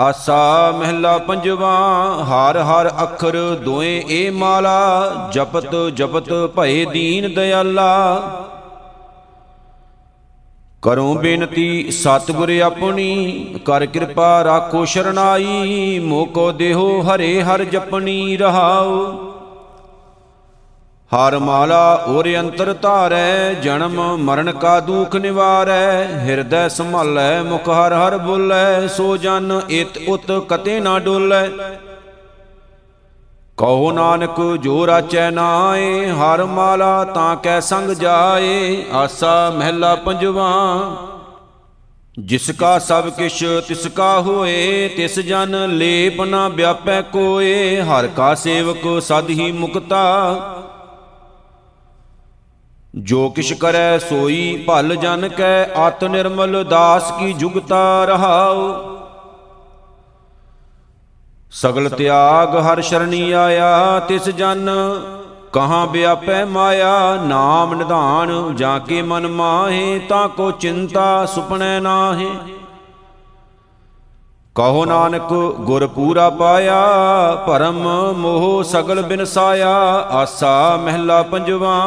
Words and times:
ਆਸਾ 0.00 0.72
ਮਹਿਲਾ 0.78 1.16
ਪੰਜਵਾ, 1.18 1.72
ਹਰ 2.24 2.58
ਹਰ 2.58 2.88
ਅੱਖਰ 3.02 3.36
ਦੋਏ 3.64 4.02
ਏ 4.10 4.30
ਮਾਲਾ, 4.30 5.30
ਜਪਤ 5.32 5.74
ਜਪਤ 5.94 6.32
ਭਏ 6.56 6.84
ਦੀਨ 6.84 7.34
ਦਇਆਲਾ 7.34 7.90
ਕਰੋ 10.82 11.14
ਬੇਨਤੀ 11.14 11.90
ਸਤਿਗੁਰ 11.90 12.50
ਆਪਣੀ, 12.60 13.44
ਕਰ 13.64 13.86
ਕਿਰਪਾ 13.86 14.44
ਰਾਖੋ 14.44 14.84
ਸ਼ਰਨਾਈ, 14.84 15.98
ਮੋਕੋ 15.98 16.50
ਦੇਹੋ 16.52 17.00
ਹਰੇ 17.02 17.42
ਹਰ 17.42 17.64
ਜਪਣੀ 17.64 18.36
ਰਹਾਉ। 18.36 19.29
ਹਰ 21.14 21.38
ਮਾਲਾ 21.38 21.94
ਔਰ 22.08 22.28
ਅੰਤਰ 22.40 22.72
ਧਾਰੈ, 22.72 23.54
ਜਨਮ 23.54 24.16
ਮਰਨ 24.16 24.52
ਕਾ 24.52 24.80
ਦੁਖ 24.80 25.16
ਨਿਵਾਰੈ, 25.16 26.04
ਹਿਰਦੈ 26.18 26.68
ਸੰਭਾਲੈ, 26.68 27.42
ਮੁਖ 27.42 27.68
ਹਰ 27.68 27.92
ਹਰ 27.92 28.18
ਬੋਲੇ, 28.18 28.88
ਸੋ 28.88 29.16
ਜਨ 29.16 29.60
ਇਤ 29.70 29.98
ਉਤ 30.08 30.30
ਕਤੇ 30.48 30.80
ਨਾ 30.80 30.98
ਡੋਲੇ। 30.98 31.48
ਕਹੋ 33.58 33.90
ਨਾਨਕ, 33.92 34.40
ਜੋ 34.62 34.86
ਰਾਚੈ 34.86 35.30
ਨਾਏ, 35.30 36.10
ਹਰ 36.10 36.44
ਮਾਲਾ 36.44 37.04
ਤਾਂ 37.04 37.36
ਕੈ 37.36 37.60
ਸੰਗ 37.60 37.90
ਜਾਏ, 37.90 38.84
ਆਸਾ 38.92 39.50
ਮਹਿਲਾ 39.50 39.94
ਪੰਜਵਾ। 39.94 40.50
ਜਿਸ 42.18 42.50
ਕਾ 42.50 42.78
ਸਭ 42.78 43.08
ਕਿਛ 43.08 43.44
ਤਿਸ 43.68 43.86
ਕਾ 43.86 44.20
ਹੋਏ, 44.20 44.88
ਤਿਸ 44.88 45.18
ਜਨ 45.18 45.56
ਲੇਪ 45.68 46.22
ਨਾ 46.22 46.48
ਵਿਆਪੈ 46.48 47.00
ਕੋਏ, 47.02 47.80
ਹਰ 47.82 48.06
ਕਾ 48.06 48.34
ਸੇਵਕ 48.34 49.02
ਸਦ 49.02 49.30
ਹੀ 49.30 49.52
ਮੁਕਤਾ। 49.52 50.02
ਜੋ 52.94 53.28
ਕਿਛ 53.28 53.52
ਕਰੈ 53.52 53.98
ਸੋਈ, 53.98 54.64
ਭਲ 54.68 54.96
ਜਨ 54.96 55.28
ਕੈ 55.28 55.64
ਆਤ 55.76 56.04
ਨਿਰਮਲ, 56.04 56.64
ਦਾਸ 56.64 57.12
ਕੀ 57.18 57.32
ਜੁਗਤਾ 57.32 58.04
ਰਹਾਉ। 58.04 58.72
ਸਗਲ 61.50 61.88
ਤਿਆਗ 61.88 62.56
ਹਰ 62.56 62.80
ਸ਼ਰਣੀ 62.80 63.32
ਆਇਆ, 63.32 64.00
ਤਿਸ 64.00 64.28
ਜਨ 64.28 64.70
ਕਹਾਂ 65.52 65.86
ਵਿਆਪੈ 65.86 66.44
ਮਾਇਆ, 66.44 67.14
ਨਾਮ 67.22 67.74
ਨਿਧਾਨ 67.74 68.56
ਜਾਂ 68.56 68.80
ਕੇ 68.80 69.02
ਮਨ 69.02 69.26
ਮਾਹੇ, 69.26 69.98
ਤਾਂ 69.98 70.28
ਕੋ 70.28 70.50
ਚਿੰਤਾ 70.50 71.26
ਸੁਪਨੈ 71.26 71.80
ਨਾਹੇ। 71.80 72.28
ਕਹੋ 74.54 74.84
ਨਾਨਕ, 74.84 75.32
ਗੁਰ 75.60 75.86
ਪੂਰਾ 75.86 76.30
ਪਾਇਆ, 76.30 76.80
ਭਰਮ 77.46 78.12
ਮੋਹ 78.12 78.62
ਸਗਲ 78.62 79.02
ਬਿਨਸਾਇਆ, 79.02 79.74
ਆਸਾ 80.10 80.76
ਮਹਿਲਾ 80.76 81.22
ਪੰਜਵਾ। 81.22 81.86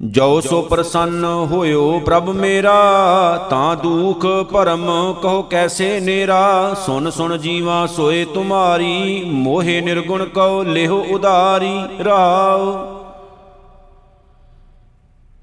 ਜੋ 0.00 0.40
ਸੋ 0.40 0.60
ਪ੍ਰਸੰਨ 0.62 1.24
ਹੋਇਓ 1.24 1.98
ਪ੍ਰਭ 1.98 2.28
ਮੇਰਾ, 2.30 3.46
ਤਾਂ 3.50 3.76
ਦੁਖ 3.76 4.24
ਭਰਮ 4.52 5.14
ਕਹੋ 5.22 5.42
ਕੈਸੇ 5.42 6.00
ਨੇਰਾ। 6.00 6.74
ਸੁਨ 6.86 7.10
ਸੁਨ 7.10 7.36
ਜੀਵਾ 7.38 7.86
ਸੋਏ 7.86 8.24
ਤੁਮਾਰੀ, 8.24 9.24
ਮੋਹਿ 9.24 9.80
ਨਿਰਗੁਣ 9.80 10.24
ਕਉ 10.24 10.62
ਲਿਹੁ 10.62 11.04
ਉਦਾਰੀ 11.10 11.78
ਰਾਉ 12.04 12.72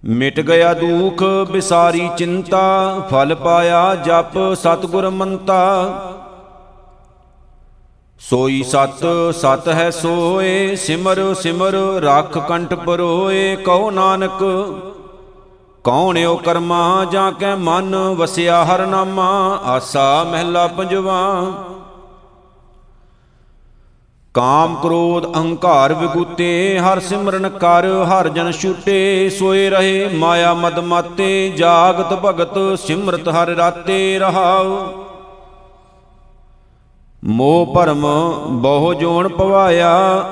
ਮਿਟ 0.04 0.40
ਗਿਆ 0.40 0.74
ਦੁਖ, 0.74 1.24
ਬਿਸਾਰੀ 1.52 2.10
ਚਿੰਤਾ, 2.18 3.00
ਫਲ 3.12 3.36
ਪਾਇਆ 3.36 3.96
ਜਪ 3.96 4.38
ਸਤਗੁਰ 4.54 5.10
ਮੰਤਾ। 5.10 5.88
ਸੋਈ 8.22 8.64
ਸਤ 8.64 9.06
ਸਤ 9.36 9.68
ਹੈ 9.68 9.90
ਸੋਏ, 9.90 10.76
ਸਿਮਰ 10.76 11.34
ਸਿਮਰ, 11.34 11.74
ਰੱਖ 12.04 12.38
ਕੰਠ 12.38 12.74
ਪਰੋਏ, 12.74 13.56
ਕਹੋ 13.56 13.92
ਨਾਨਕ, 13.92 14.44
ਕੌਣ 15.84 16.26
ਓ 16.26 16.36
ਕਰਮਾ 16.36 17.06
ਜਾਂ 17.12 17.32
ਕੈ 17.32 17.56
ਮਨ, 17.56 17.96
ਵਸਿਆ 17.96 18.64
ਹਰ 18.66 18.86
ਨਾਮਾ, 18.86 19.60
ਆਸਾ 19.66 20.24
ਮਹਿਲਾ 20.24 20.68
ਪੰਜਵਾ। 20.68 21.22
ਕਾਮ 24.34 24.76
ਕ੍ਰੋਧ 24.76 25.26
ਅਹੰਕਾਰ 25.26 25.94
ਵਿਗੂਤੇ, 25.94 26.80
ਹਰ 26.80 27.00
ਸਿਮਰਨ 27.00 27.50
ਕਰ, 27.50 27.86
ਹਰ 28.04 28.30
ਜਨ 28.30 28.52
ਛੂਟੇ, 28.52 29.30
ਸੋਏ 29.30 29.70
ਰਹੇ 29.70 30.08
ਮਾਇਆ 30.08 30.54
ਮਦ 30.54 30.80
ਮਾਤੇ, 30.80 31.50
ਜਾਗਤ 31.50 32.14
ਭਗਤ 32.14 32.58
ਸਿਮਰਤ 32.80 33.30
ਹਰ 33.30 33.56
ਰਾਤੇ 33.56 34.20
ਰਹਾਉ। 34.20 35.07
ਮੋਹ 37.28 37.74
ਭਰਮ 37.74 38.06
ਬਹੁ 38.62 38.94
ਜੋਣ 38.94 39.28
ਪਵਾਇਆ, 39.28 39.90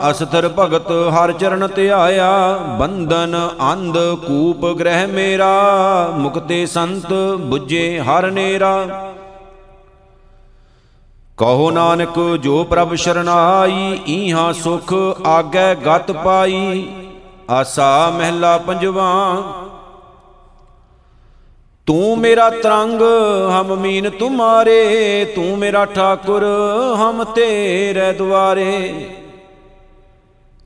ਅਸਥਰ 0.09 0.47
ਭਗਤ 0.57 0.91
ਹਰ 1.15 1.31
ਚਰਨ 1.31 1.67
ਧਿਆਇਆ, 1.67 2.29
ਬੰਧਨ 2.79 3.35
ਅੰਧ 3.71 3.97
ਕੂਪ 4.27 4.65
ਗ੍ਰਹਿ 4.79 5.07
ਮੇਰਾ, 5.07 5.49
ਮੁਕਤੇ 6.17 6.65
ਸੰਤ 6.65 7.11
부ਜੇ 7.51 7.99
ਹਰ 7.99 8.29
ਨੇਰਾ। 8.31 8.87
ਕਹੋ 11.37 11.69
ਨਾਨਕ, 11.71 12.19
ਜੋ 12.35 12.63
ਪ੍ਰਭ 12.63 12.95
ਸ਼ਰਨਾਈ, 12.95 13.99
ਈਹਾਂ 14.07 14.51
ਸੁਖ 14.53 14.93
ਆਗੈ 15.25 15.73
ਗਤ 15.75 16.11
ਪਾਈ, 16.11 16.87
ਆਸਾ 17.49 18.09
ਮਹਿਲਾ 18.09 18.57
ਪੰਜਵਾ 18.57 19.11
ਤੂੰ 21.87 22.19
ਮੇਰਾ 22.19 22.49
ਤਰੰਗ, 22.49 23.01
ਹਮ 23.51 23.75
ਮੀਨ 23.75 24.09
ਤੁਮਾਰੇ, 24.09 25.25
ਤੂੰ 25.35 25.57
ਮੇਰਾ 25.57 25.85
ਠਾਕੁਰ, 25.85 26.45
ਹਮ 26.95 27.23
ਤੇਰੇ 27.23 28.11
ਦੁਆਰੇ। 28.11 29.09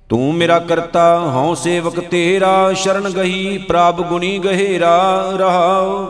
ਤੂੰ 0.10 0.34
ਮੇਰਾ 0.34 0.60
ਕਰਤਾ, 0.60 1.20
ਹਉ 1.20 1.56
ਸੇਵਕ 1.56 2.00
ਤੇਰਾ, 2.00 2.74
ਸ਼ਰਨ 2.74 3.10
ਗਈ 3.10 3.58
ਪ੍ਰਭ 3.58 4.02
ਗੁਣੀ 4.02 4.40
ਗਹਿਰਾ 4.40 5.32
ਰਹਾਉ। 5.36 6.08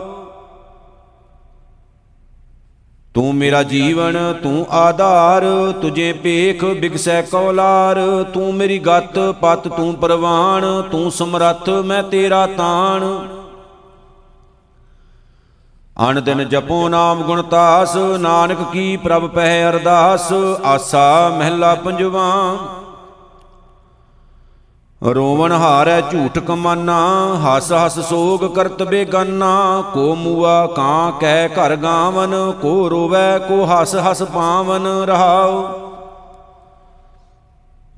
ਤੂੰ 3.14 3.34
ਮੇਰਾ 3.34 3.62
ਜੀਵਨ, 3.62 4.34
ਤੂੰ 4.42 4.66
ਆਧਾਰ, 4.70 5.72
ਤੁਝੇ 5.82 6.12
ਪੇਖ 6.12 6.64
ਬਿਗਸੈ 6.64 7.22
ਕੌਲਾਰ। 7.22 8.24
ਤੂੰ 8.34 8.54
ਮੇਰੀ 8.54 8.78
ਗਤ, 8.78 9.18
ਪਤ 9.40 9.68
ਤੂੰ 9.68 9.94
ਪ੍ਰਵਾਨ, 9.94 10.82
ਤੂੰ 10.82 11.10
ਸਮਰੱਥ, 11.10 11.68
ਮੈਂ 11.68 12.02
ਤੇਰਾ 12.02 12.46
ਤਾਣ। 12.46 13.28
ਅਨ 16.08 16.24
ਦਿਨ 16.24 16.48
ਜਪੋ 16.48 16.88
ਨਾਮ 16.88 17.22
ਗੁਣ 17.22 17.42
ਤਾਸ, 17.42 17.96
ਨਾਨਕ 17.96 18.58
ਕੀ 18.72 18.96
ਪ੍ਰਭ 18.96 19.26
ਪਹਿ 19.26 19.68
ਅਰਦਾਸ, 19.68 20.32
ਆਸਾ 20.64 21.28
ਮਹਿਲਾ 21.38 21.74
ਪੰਜਵਾ। 21.74 22.56
ਰੋਵਣ 25.04 25.52
ਹਾਰੈ 25.52 26.00
ਝੂਠ 26.00 26.38
ਕਮਾਨਾ, 26.38 26.96
ਹਸ 27.34 27.72
ਹਸ 27.72 27.98
ਸੋਗ 27.98 28.54
ਕਰਤ 28.54 28.82
ਬੇਗਾਨਾ, 28.82 29.84
ਕੋ 29.94 30.14
ਮੂਆ 30.14 30.66
ਕਾਂ 30.66 31.12
ਕਹਿ 31.12 31.48
ਘਰ 31.48 31.76
ਗਾਵਨ, 31.76 32.52
ਕੋ 32.62 32.90
ਰੋਵੈ 32.90 33.38
ਕੋ 33.38 33.64
ਹਸ 33.64 33.96
ਹਸ 33.96 34.22
ਪਾਵਨ, 34.22 34.86
ਰਹਾਉ। 34.86 35.89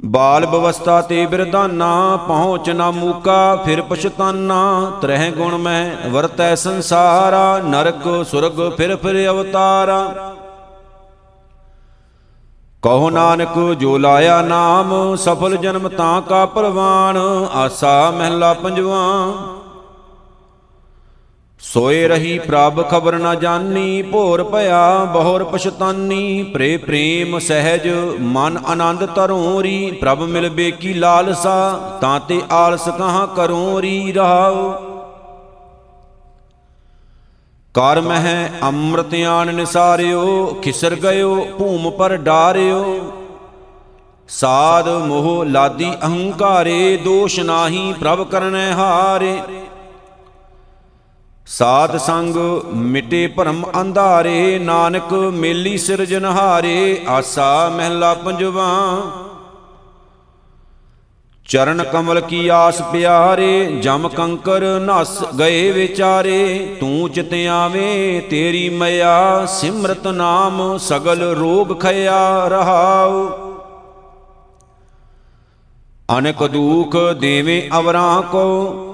ਬਾਲ 0.04 0.46
ਬਵਸਥਾ 0.46 1.00
ਤੇ 1.00 1.26
ਬਿਰਦਾਨਾ 1.26 2.18
ਪਹੁੰਚ 2.28 2.70
ਨਾ 2.70 2.90
ਮੂਕਾ, 2.90 3.56
ਫਿਰ 3.56 3.82
ਪਛਤਾਨਾ। 3.82 4.92
ਤਰਹਿ 5.00 5.30
ਗੁਣ 5.30 5.56
ਮੈਂ 5.56 6.10
ਵਰਤੈ 6.10 6.54
ਸੰਸਾਰਾ, 6.54 7.60
ਨਰਕ 7.64 8.24
ਸੁਰਗ 8.30 8.76
ਫਿਰ 8.76 8.96
ਫਿਰ 8.96 9.28
ਅਵਤਾਰਾ। 9.28 10.34
ਕਹੋ 12.82 13.10
ਨਾਨਕ, 13.10 13.74
ਜੋ 13.74 13.98
ਲਾਇਆ 13.98 14.42
ਨਾਮ, 14.42 15.16
ਸਫਲ 15.16 15.56
ਜਨਮ 15.56 15.88
ਤਾਂ 15.88 16.22
ਕਾ 16.22 16.46
ਪ੍ਰਵਾਨ, 16.46 17.16
ਆਸਾ 17.54 18.10
ਮਹਿਲਾ 18.10 18.54
ਪੰਜਵਾ। 18.54 19.28
ਸੋਏ 21.62 22.08
ਰਹੀ 22.08 22.38
ਪ੍ਰਭ 22.38 22.82
ਖਬਰ 22.90 23.18
ਨਾ 23.18 23.34
ਜਾਣੀ 23.34 24.02
ਭੋਰ 24.02 24.42
ਭਇਆ 24.44 25.04
ਬਹੁਰ 25.04 25.44
ਪਛਤਾਨੀ 25.44 26.42
ਪ੍ਰੇ 26.42 26.76
ਪ੍ਰੇਮ 26.76 27.38
ਸਹਿਜ 27.38 27.88
ਮਨ 28.20 28.58
ਆਨੰਦ 28.66 29.06
ਤਰੋਰੀ, 29.06 29.90
ਪ੍ਰਭ 29.90 30.22
ਮਿਲ 30.22 30.48
ਬੇਕੀ 30.48 30.94
ਲਾਲਸਾ, 30.94 31.98
ਤਾਂ 32.00 32.20
ਤੇ 32.20 32.40
ਆਲਸ 32.50 32.88
ਕਹਾਂ 32.88 33.26
ਕਰੋਰੀ 33.26 34.12
ਰਹਾਉ। 34.12 34.72
ਕਰ 37.74 38.00
ਮਹਿ 38.00 38.48
ਅੰਮ੍ਰਿਤ 38.62 39.14
ਆਣ 39.14 39.54
ਨਿਸਾਰਿਓ, 39.54 40.46
ਖਿਸਰ 40.62 40.94
ਗਇਓ, 40.94 41.44
ਭੂਮ 41.58 41.90
ਪਰ 41.90 42.16
ਡਾਰਿਓ। 42.16 43.00
ਸਾਧ 44.28 44.88
ਮੋਹ 44.88 45.44
ਲਾਦੀ 45.44 45.92
ਅਹੰਕਾਰੇ, 46.04 46.96
ਦੋਸ਼ 46.96 47.40
ਨਾਹੀ 47.40 47.94
ਪ੍ਰਭ 48.00 48.26
ਕਰਨੈ 48.30 48.72
ਹਾਰੇ। 48.72 49.38
ਸਾਧ 51.46 51.96
ਸੰਗ 51.96 52.36
ਮਿਟੇ 52.74 53.26
ਭਰਮ 53.26 53.64
ਅੰਧਾਰੇ, 53.80 54.58
ਨਾਨਕ 54.58 55.12
ਮੇਲੀ 55.12 55.78
ਸਿਰਜਨਹਾਰੇ 55.78 57.00
ਆਸਾ 57.08 57.68
ਮਹਿਲਾ 57.68 58.14
ਪੰਜਵਾ। 58.14 58.66
ਚਰਨ 61.46 61.82
ਕਮਲ 61.82 62.20
ਕੀ 62.20 62.48
ਆਸ 62.48 62.80
ਪਿਆਰੇ, 62.82 63.66
ਜਮ 63.82 64.08
ਕੰਕਰ 64.08 64.64
ਨਸ 64.80 65.24
ਗਏ 65.38 65.70
ਵਿਚਾਰੇ, 65.72 66.76
ਤੂੰ 66.80 67.10
ਚਿਤ 67.10 67.34
ਆਵੇਂ, 67.50 68.22
ਤੇਰੀ 68.22 68.68
ਮਿਆ 68.68 69.46
ਸਿਮਰਤ 69.46 70.06
ਨਾਮ 70.06 70.78
ਸਗਲ 70.78 71.22
ਰੋਗ 71.22 71.80
ਖਿਆ 71.80 72.48
ਰਹਾਉ। 72.48 73.28
ਅਨੇਕ 76.18 76.46
ਦੁਖ 76.46 76.96
ਦੇਵੇਂ 77.12 77.62
ਅਵਰਾਂ 77.78 78.22
ਕੋ 78.22 78.91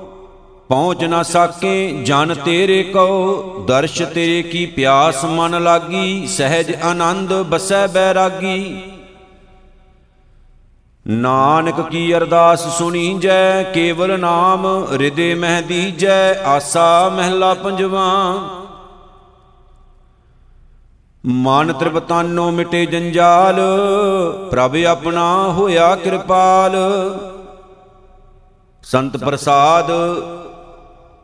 ਪਹੁੰਚ 0.71 1.05
ਨਾ 1.05 1.23
ਸਾਕੇ, 1.23 2.03
ਜਨ 2.05 2.35
ਤੇਰੇ 2.35 2.83
ਕੋ 2.83 3.65
ਦਰਸ਼ 3.69 4.03
ਤੇਰੇ 4.03 4.43
ਕੀ 4.43 4.67
ਪਿਆਸ 4.67 5.25
ਮਨ 5.25 5.63
ਲਾਗੀ, 5.63 6.27
ਸਹਿਜ 6.27 6.75
ਆਨੰਦ 6.83 7.33
ਬਸੈ 7.43 7.87
ਬੈਰਾਗੀ। 7.87 8.83
ਨਾਨਕ 11.07 11.81
ਕੀ 11.81 12.15
ਅਰਦਾਸ 12.15 12.67
ਸੁਣੀ 12.79 13.19
ਜੈ 13.19 13.63
ਕੇਵਲ 13.63 14.19
ਨਾਮ 14.21 14.67
ਹਿਰਦੇ 14.93 15.35
ਮਹਿ 15.35 15.63
ਦੀਜੈ, 15.63 16.35
ਆਸਾ 16.47 17.09
ਮਹਿਲਾ 17.09 17.55
ਪੰਜਵਾ। 17.55 18.09
ਮਨ 21.27 21.73
ਤ੍ਰਿਪਤਾਨੋ 21.73 22.51
ਮਿਟੇ 22.51 22.87
ਜੰਜਾਲ, 22.87 23.61
ਪ੍ਰਭ 24.51 24.77
ਆਪਣਾ 24.89 25.33
ਹੋਇਆ 25.49 25.95
ਕਿਰਪਾਲ। 25.97 26.77
ਸੰਤ 28.85 29.17
ਪ੍ਰਸਾਦ 29.17 29.91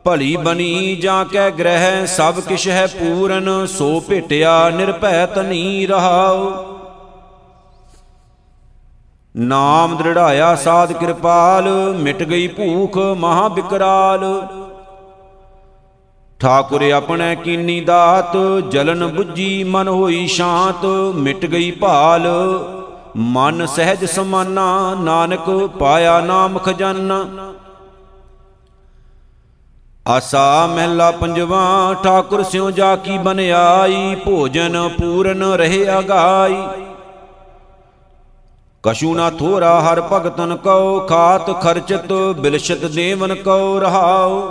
ਭਲੀ 0.05 0.35
ਬਣੀ 0.35 0.95
ਜਾਂ 0.95 1.25
ਕੈ 1.25 1.49
ਗ੍ਰਹਿ, 1.51 2.05
ਸਭ 2.05 2.39
ਕਿਛ 2.39 2.67
ਹੈ 2.67 2.87
ਪੂਰਨ, 2.87 3.65
ਸੋ 3.65 3.99
ਭੇਟਿਆ 3.99 4.69
ਨਿਰਭੈ 4.69 5.25
ਤਨੀ 5.25 5.85
ਰਹਾਉ। 5.87 6.51
ਨਾਮ 9.37 9.95
ਦ੍ਰਿੜਾਇਆ 9.97 10.55
ਸਾਧ 10.55 10.93
ਕਿਰਪਾਲ, 10.93 11.69
ਮਿਟ 11.97 12.23
ਗਈ 12.23 12.47
ਭੂਖ 12.47 12.97
ਮਹਾ 12.97 13.47
ਬਿਕਰਾਲ। 13.47 14.47
ਠਾਕੁਰ 16.39 16.91
ਆਪਣੇ 16.91 17.35
ਕੀਨੀ 17.35 17.81
ਦਾਤ, 17.81 18.37
ਜਲਨ 18.71 19.03
부ਜੀ 19.03 19.63
ਮਨ 19.63 19.87
ਹੋਈ 19.87 20.27
ਸ਼ਾਂਤ, 20.27 20.85
ਮਿਟ 21.15 21.45
ਗਈ 21.45 21.71
ਭਾਲ। 21.71 22.27
ਮਨ 23.17 23.65
ਸਹਿਜ 23.65 24.05
ਸਮਾਨਾ, 24.05 24.95
ਨਾਨਕ 24.99 25.49
ਪਾਇਆ 25.79 26.19
ਨਾਮ 26.21 26.57
ਖਜ਼ਾਨਾ। 26.57 27.54
ਆਸਾ 30.05 30.67
ਮਹਿਲਾ 30.67 31.11
ਪੰਜਵਾ, 31.11 31.93
ਠਾਕੁਰ 32.03 32.43
ਸਿਉ 32.43 32.71
ਜਾ 32.71 32.95
ਕੀ 32.95 33.17
ਬਨਿਆਈ 33.17 34.15
ਭੋਜਨ 34.15 34.77
ਪੂਰਨ 34.89 35.43
ਰਹੇ 35.43 35.85
ਅਗਾਈ। 35.99 36.55
ਕਸ਼ੂ 38.83 39.13
ਨਾ 39.15 39.29
ਥੋਰਾ 39.29 39.79
ਹਰ 39.81 40.01
ਭਗਤਨ 40.01 40.55
ਕਉ, 40.55 40.99
ਖਾਤ 40.99 41.49
ਖਰਚਤ 41.61 42.13
ਬਿਲਸ਼ਤ 42.37 42.85
ਦੇਵਨ 42.85 43.35
ਕਉ 43.35 43.79
ਰਹਾਉ। 43.79 44.41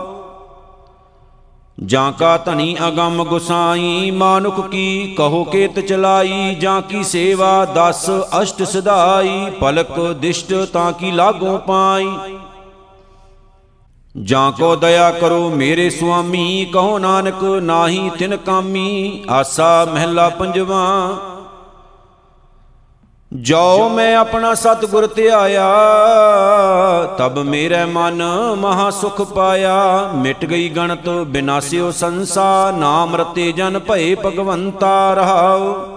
ਜਾਂ 1.84 2.12
ਕਾ 2.12 2.36
ਧਨੀ 2.36 2.76
ਅਗੰਮ 2.88 3.24
ਗੁਸਾਈ, 3.24 4.10
ਮਾਨੁਖ 4.10 4.60
ਕੀ 4.68 5.14
ਕਹੋ 5.18 5.44
ਕੇਤ 5.44 5.80
ਚਲਾਈ, 5.80 6.54
ਜਾਂ 6.54 6.80
ਕੀ 6.82 7.02
ਸੇਵਾ 7.04 7.64
ਦਸ 7.64 8.10
ਅਸ਼ਟ 8.42 8.62
ਸਦਾਈ, 8.62 9.50
ਪਲਕ 9.50 10.00
ਦਿਸ਼ਟ 10.12 10.54
ਤਾਂ 10.72 10.92
ਕੀ 10.92 11.10
ਲਾਗੋ 11.10 11.56
ਪਾਈ। 11.58 12.08
ਜਾਂ 14.22 14.52
ਕੋ 14.52 14.76
ਦਇਆ 14.76 15.10
ਕਰੋ 15.10 15.50
ਮੇਰੇ 15.50 15.90
ਸੁਆਮੀ, 15.90 16.70
ਕਹੋ 16.72 16.98
ਨਾਨਕ, 16.98 17.42
ਨਾਹੀ 17.42 18.10
ਤਿਨ 18.18 18.36
ਕਾਮੀ, 18.36 19.24
ਆਸਾ 19.30 19.84
ਮਹਿਲਾ 19.84 20.28
ਪੰਜਵਾ। 20.28 21.16
ਜੋ 23.32 23.88
ਮੈਂ 23.88 24.16
ਆਪਣਾ 24.16 24.54
ਸਤਿਗੁਰ 24.54 25.06
ਧਿਆਇਆ, 25.06 25.64
ਤਬ 27.18 27.38
ਮੇਰੇ 27.38 27.84
ਮਨ 27.84 28.22
ਮਹਾ 28.56 28.90
ਸੁਖ 28.90 29.22
ਪਾਇਆ। 29.22 30.10
ਮਿਟ 30.14 30.44
ਗਈ 30.44 30.68
ਗਣਤ 30.68 31.08
ਬਿਨਾਸਿਓ 31.08 31.90
ਸੰਸਾ, 31.90 32.70
ਨਾਮ 32.70 33.16
ਰਤੇ 33.16 33.52
ਜਨ 33.52 33.78
ਭਏ 33.78 34.14
ਭਗਵੰਤਾ 34.14 35.14
ਰਹਾਉ। 35.14 35.93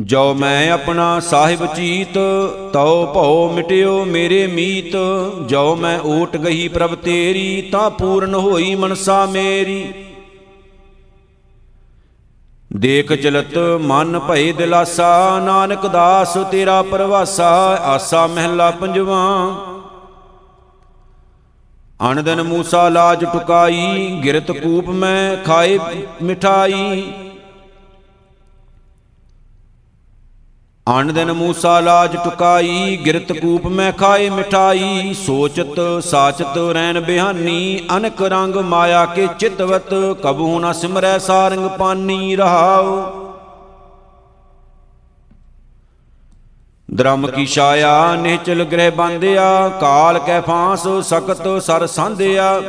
ਜੋ 0.00 0.34
ਮੈਂ 0.34 0.70
ਆਪਣਾ 0.70 1.20
ਸਾਹਿਬ 1.20 1.74
ਚੀਤ, 1.74 2.18
ਤਉ 2.72 3.06
ਭਉ 3.14 3.52
ਮਿਟਿਓ 3.52 4.04
ਮੇਰੇ 4.04 4.46
ਮੀਤ। 4.46 4.92
ਜੋ 5.46 5.76
ਮੈਂ 5.76 6.00
ਓਟ 6.00 6.36
ਗਈ 6.36 6.68
ਪ੍ਰਭ 6.68 6.94
ਤੇਰੀ, 6.94 7.62
ਤਾਂ 7.72 7.90
ਪੂਰਨ 7.90 8.34
ਹੋਈ 8.34 8.74
ਮਨਸਾ 8.74 9.26
ਮੇਰੀ। 9.26 9.92
ਦੇਖ 12.76 13.12
ਚਲਤ 13.12 13.58
ਮਨ 13.80 14.18
ਭਏ 14.18 14.52
ਦਿਲਾਸਾ, 14.52 15.40
ਨਾਨਕ 15.44 15.86
ਦਾਸ 15.86 16.38
ਤੇਰਾ 16.50 16.82
ਪਰਵਾਸਾ, 16.82 17.50
ਆਸਾ 17.82 18.26
ਮਹਿਲਾ 18.26 18.70
ਪੰਜਵਾ। 18.70 19.54
ਅਨਦਨ 22.10 22.42
ਮੂਸਾ 22.42 22.88
ਲਾਜ 22.88 23.24
ਟੁਕਾਈ, 23.24 24.20
ਗਿਰਤ 24.24 24.50
ਕੂਪ 24.50 24.88
ਮੈਂ 24.88 25.36
ਖਾਏ 25.36 25.78
ਮਿਠਾਈ। 26.22 27.12
ਅਨ 30.86 31.12
ਦਿਨ 31.12 31.32
ਮੂਸਾ 31.32 31.80
ਲਾਜ 31.80 32.16
ਟੁਕਾਈ, 32.16 32.96
ਗਿਰਤ 32.96 33.32
ਕੂਪ 33.32 33.66
ਮੈਂ 33.66 33.92
ਖਾਏ 33.92 34.28
ਮਿਠਾਈ, 34.30 35.14
ਸੋਚਤ 35.14 35.80
ਸਾਚਤ 36.04 36.56
ਰੈਨ 36.74 37.00
ਬਿਹਾਨੀ, 37.00 37.80
ਅਨਕ 37.96 38.22
ਰੰਗ 38.22 38.56
ਮਾਇਆ 38.56 39.04
ਕੇ 39.06 39.28
ਚਿਤਵਤ, 39.38 39.94
ਕਬੂ 40.22 40.58
ਨ 40.60 40.72
ਸਿਮਰੈ 40.72 41.18
ਸਾਰੰਗ 41.18 41.68
ਪਾਨੀ 41.68 42.36
ਰਹਾਉ। 42.36 43.02
ਦਰਮ 46.94 47.26
ਕੀ 47.26 47.46
ਛਾਇਆ 47.46 48.14
ਨਿਹਚਲ 48.16 48.64
ਗ੍ਰਹਿ 48.64 48.90
ਬੰਦਿਆ 48.90 49.68
ਕਾਲ 49.80 50.18
ਕੈ 50.18 50.40
ਫਾਂਸ, 50.40 50.88
ਸਕਤ 51.04 51.62
ਸਰ 51.62 51.86
ਸੰਧਿਆ। 51.86 52.60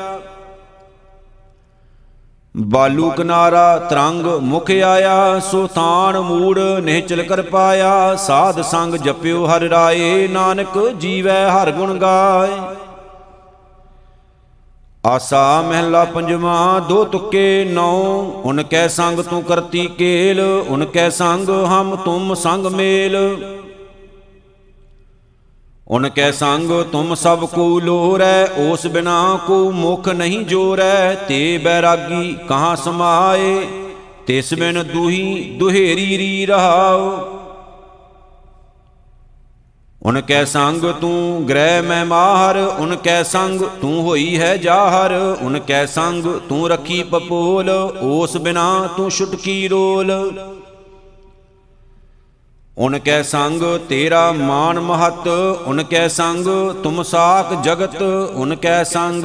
ਬਾਲੂ 2.58 3.10
ਕਿਨਾਰਾ 3.10 3.78
ਤਰੰਗ 3.78 4.26
ਮੁਖ 4.26 4.72
ਆਇਆ, 4.72 5.40
ਸੋ 5.40 5.68
ਥਾਨ 5.68 6.20
ਮੂੜ 6.20 6.60
ਨਿਹਚਲ 6.60 7.24
ਕਰ 7.24 7.42
ਪਾਇਆ। 7.42 8.16
ਸਾਧ 8.16 8.62
ਸੰਗ 8.62 8.94
ਜਪਿਓ 8.94 9.46
ਹਰਿ 9.46 9.70
ਰਾਏ, 9.70 10.28
ਨਾਨਕ 10.28 10.90
ਜੀਵੈ 10.90 11.50
ਹਰ 11.50 11.72
ਗੁਣ 11.72 11.98
ਗਾਏ। 11.98 12.76
ਆਸਾ 15.06 15.62
ਮਹਿਲਾ 15.62 16.04
ਪੰਜਵਾ, 16.06 16.80
ਦੋ 16.80 17.04
ਤੁਕੇ 17.04 17.68
ਨੌ, 17.72 18.02
ਉਨ 18.44 18.64
ਕੈ 18.64 18.88
ਸੰਗ 18.88 19.20
ਤੂੰ 19.20 19.44
ਕਰਤੀ 19.44 19.88
ਕੇਲ, 19.88 20.42
ਉਨ 20.70 20.86
ਕੈ 20.86 21.10
ਸੰਗ 21.10 21.50
ਹਮ 21.50 21.96
ਤੁਮ 21.96 22.34
ਸੰਗ 22.34 22.66
ਮੇਲ। 22.66 23.18
ਉਨ 25.92 26.10
ਕੈ 26.10 26.32
ਸੰਗ, 26.32 26.72
ਤੁਮ 26.92 27.16
ਸਭ 27.16 27.46
ਕੋ 27.46 27.80
ਲੋਰੈ 27.80 28.46
ਉਸ 28.46 28.88
ਬਿਨਾ 28.88 29.40
ਕੋ 29.48 29.72
ਮੁਖ 29.72 30.10
ਨਹੀਂ 30.10 30.46
ਜੋਰੈ। 30.46 31.16
ਤੇ 31.16 31.58
ਬੈਰਾਗੀ 31.58 32.38
ਕਹਾਂ 32.50 32.76
ਸਮਾਏ, 32.76 33.68
ਤਿਸ 34.28 34.54
ਬਿਨ 34.54 34.84
ਦੁਹੀ 34.94 35.56
ਦੁਹੇਰੀ 35.60 36.18
ਰੀ 36.18 36.46
ਰਹਾਉ। 36.46 37.20
ਉਨ 40.04 40.22
ਕੈ 40.22 40.46
ਸੰਗ, 40.46 40.82
ਤੂੰ 41.02 41.50
ਗ੍ਰਹਿ 41.50 41.82
ਮੈਂ 41.82 42.06
ਮਾਹਰ, 42.06 42.58
ਉਨ 42.80 42.96
ਕੈ 42.96 43.24
ਸੰਗ, 43.24 43.62
ਤੂੰ 43.82 44.02
ਹੋਈ 44.02 44.40
ਹੈ 44.40 44.58
ਜਾਹਰ। 44.58 45.38
ਉਨ 45.42 45.60
ਕੈ 45.60 45.86
ਸੰਗ, 45.86 46.26
ਤੂੰ 46.50 46.70
ਰੱਖੀ 46.70 47.04
ਪਪੋਲ 47.04 47.70
ਉਸ 48.02 48.38
ਬਿਨਾ 48.38 48.90
ਤੂੰ 48.98 49.12
ਛੁਟਕੀ 49.12 49.68
ਰੋਲ। 49.68 50.12
ਉਨ 52.78 52.98
ਕੈ 53.00 53.22
ਸੰਗ 53.22 53.62
ਤੇਰਾ 53.90 54.32
ਮਾਨ 54.32 54.80
ਮਹਤ, 54.80 55.28
ਉਨ 55.68 55.84
ਕੈ 55.84 56.08
ਸੰਗ 56.08 56.46
ਤੁਮ 56.84 57.02
ਸਾਖ 57.04 57.54
ਜਗਤ, 57.64 58.02
ਉਨ 58.02 58.56
ਕੈ 58.56 58.84
ਸੰਗ 58.84 59.24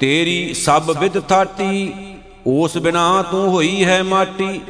ਤੇਰੀ 0.00 0.54
ਸਭ 0.54 0.90
ਵਿਦ 1.00 1.18
ਥਾਟੀ 1.20 1.92
ਉਸ 2.46 2.76
ਬਿਨਾ 2.78 3.22
ਤੂੰ 3.22 3.48
ਹੋਈ 3.50 3.84
ਹੈ 3.84 4.02
ਮਾਟੀ। 4.02 4.60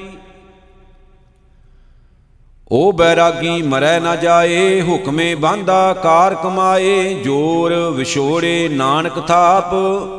ਓ 2.73 2.91
ਬੈਰਾਗੀ 2.93 3.63
ਮਰੈ 3.63 3.99
ਨਾ 4.01 4.17
ਜਾਏ, 4.17 4.81
ਹੁਕਮੇ 4.83 5.35
ਬਾਂਦਾ 5.35 5.93
ਕਾਰ 5.93 6.35
ਕਮਾਏ, 6.35 7.15
ਜੋਰ 7.15 7.75
ਵਿਛੋੜੇ 7.91 8.69
ਨਾਨਕ 8.73 9.27
ਥਾਪ, 9.27 9.75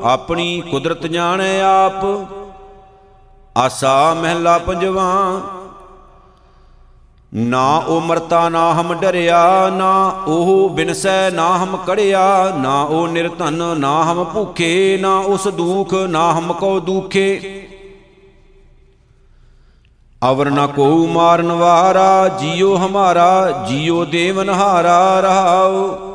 ਆਪਣੀ 0.06 0.62
ਕੁਦਰਤ 0.72 1.06
ਜਾਣੈ 1.08 1.60
ਆਪ। 1.62 2.06
ਆਸਾ 3.58 4.14
ਮਹਿਲਾ 4.14 4.58
ਪੰਜਵਾ 4.58 5.10
ਨਾ 7.34 7.78
ਉਹ 7.78 8.02
ਮਰਤਾ 8.02 8.50
ਨਾ 8.50 8.74
ਹਮ 8.74 8.94
ਡਰਿਆ, 8.94 9.70
ਨਾ 9.70 10.08
ਉਹ 10.28 10.70
ਬਿਨਸੈ 10.70 11.30
ਨਾ 11.30 11.58
ਹਮ 11.58 11.78
ਕੜਿਆ, 11.78 12.54
ਨਾ 12.58 12.82
ਉਹ 12.82 13.08
ਨਿਰਧਨ 13.08 13.80
ਨਾ 13.80 14.04
ਹਮ 14.04 14.24
ਭੂਖੇ, 14.24 14.98
ਨਾ 15.02 15.18
ਉਸ 15.18 15.48
ਦੁਖ 15.48 15.94
ਨਾ 15.94 16.32
ਹਮ 16.40 16.54
ਕੋ 16.54 16.80
ਦੁਖੇ। 16.80 17.62
ਅਵਰ 20.32 20.50
ਨਾ 20.50 20.68
ਕੋ 20.68 21.08
ਮਾਰਨ 21.08 21.52
ਵਾਰਾ, 21.52 22.28
ਜੀਉ 22.28 22.78
ਹਮਾਰਾ, 22.78 23.66
ਜੀਉ 23.70 24.06
ਦੇਵਨ 24.06 24.50
ਹਾਰਾ, 24.50 25.20
ਰਹਾਉ। 25.20 26.09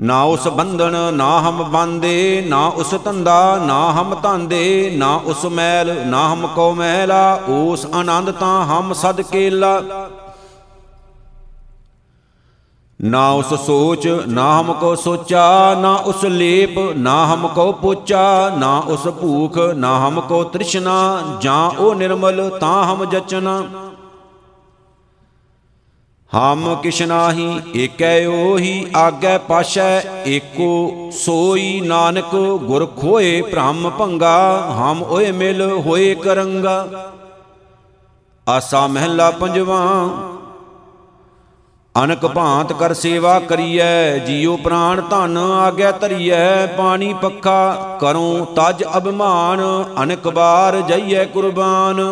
ਨਾ 0.00 0.22
ਉਸ 0.22 0.48
ਬੰਧਨ 0.48 1.14
ਨਾ 1.14 1.40
ਹਮ 1.40 1.70
ਬੰਦੇ, 1.70 2.44
ਨਾ 2.46 2.66
ਉਸ 2.66 2.94
ਧੰਦਾ, 3.04 3.56
ਨਾ 3.66 3.92
ਹਮ 3.92 4.14
ਧਾਂਦੇ, 4.22 4.92
ਨਾ 4.96 5.20
ਉਸ 5.24 5.44
ਮੈਲ, 5.44 6.06
ਨਾ 6.06 6.32
ਹਮ 6.32 6.46
ਕੋ 6.46 6.72
ਮੈਲਾ, 6.72 7.40
ਉਸ 7.48 7.86
ਆਨੰਦ 7.94 8.30
ਤਾਂ 8.30 8.64
ਹਮ 8.64 8.92
ਸਦ 8.92 9.20
ਕੇਲਾ। 9.20 9.82
ਨਾ 13.02 13.30
ਉਸ 13.30 13.54
ਸੋਚ, 13.66 14.08
ਨਾ 14.28 14.60
ਹਮ 14.60 14.72
ਕੋ 14.72 14.94
ਸੋਚਾ, 14.94 15.74
ਨਾ 15.74 15.94
ਉਸ 15.94 16.24
ਲੇਪ, 16.24 16.78
ਨਾ 16.96 17.26
ਹਮ 17.26 17.48
ਕੋ 17.48 17.72
ਪੋਚਾ, 17.72 18.52
ਨਾ 18.58 18.78
ਉਸ 18.78 19.08
ਭੂਖ, 19.08 19.58
ਨਾ 19.58 20.08
ਹਮ 20.08 20.20
ਕੋ 20.20 20.44
ਤ੍ਰਿਸ਼ਨਾ, 20.44 21.22
ਜਾਂ 21.40 21.70
ਉਹ 21.70 21.94
ਨਿਰਮਲ 21.94 22.58
ਤਾਂ 22.60 22.84
ਹਮ 22.84 23.04
ਜਚਨਾ। 23.04 23.62
ਹਮ 26.34 26.74
ਕਿਛ 26.82 27.00
ਨਾਹੀ, 27.02 27.60
ਏਕੈ 27.76 28.26
ਉਹੀ 28.26 28.86
ਆਗੈ 28.96 29.36
ਪਾਸ਼ੈ, 29.38 30.02
ਏਕੋ 30.26 31.10
ਸੋਈ 31.14 31.80
ਨਾਨਕ 31.80 32.34
ਗੁਰ 32.62 32.86
ਖੋਏ 32.96 33.40
ਭ੍ਰਮ 33.42 33.90
ਭੰਗਾ, 33.90 34.38
ਹਮ 34.78 35.02
ਓਏ 35.02 35.30
ਮਿਲ 35.32 35.62
ਹੋਏ 35.86 36.14
ਕਰੰਗਾ। 36.14 36.86
ਆਸਾ 38.46 38.86
ਮਹਿਲਾ 38.86 39.30
ਪੰਜਵਾ, 39.30 39.80
ਅਨਕ 41.94 42.26
ਭਾਂਤ 42.26 42.72
ਕਰ 42.72 42.94
ਸੇਵਾ 42.94 43.38
ਕਰੀਐ, 43.40 44.18
ਜੀਉ 44.18 44.56
ਪ੍ਰਾਣ 44.56 45.00
ਧਨ 45.00 45.36
ਆਗੈ 45.38 45.92
ਧਰੀਐ, 45.92 46.66
ਪਾਣੀ 46.66 47.14
ਪੱਖਾ 47.14 47.98
ਕਰੂੰ 48.00 48.46
ਤਜ 48.56 48.84
ਅਭਿਮਾਨ, 48.96 49.62
ਅਨਕ 50.02 50.28
ਬਾਰ 50.28 50.80
ਜਈਐ 50.80 51.24
ਕੁਰਬਾਨ। 51.24 52.02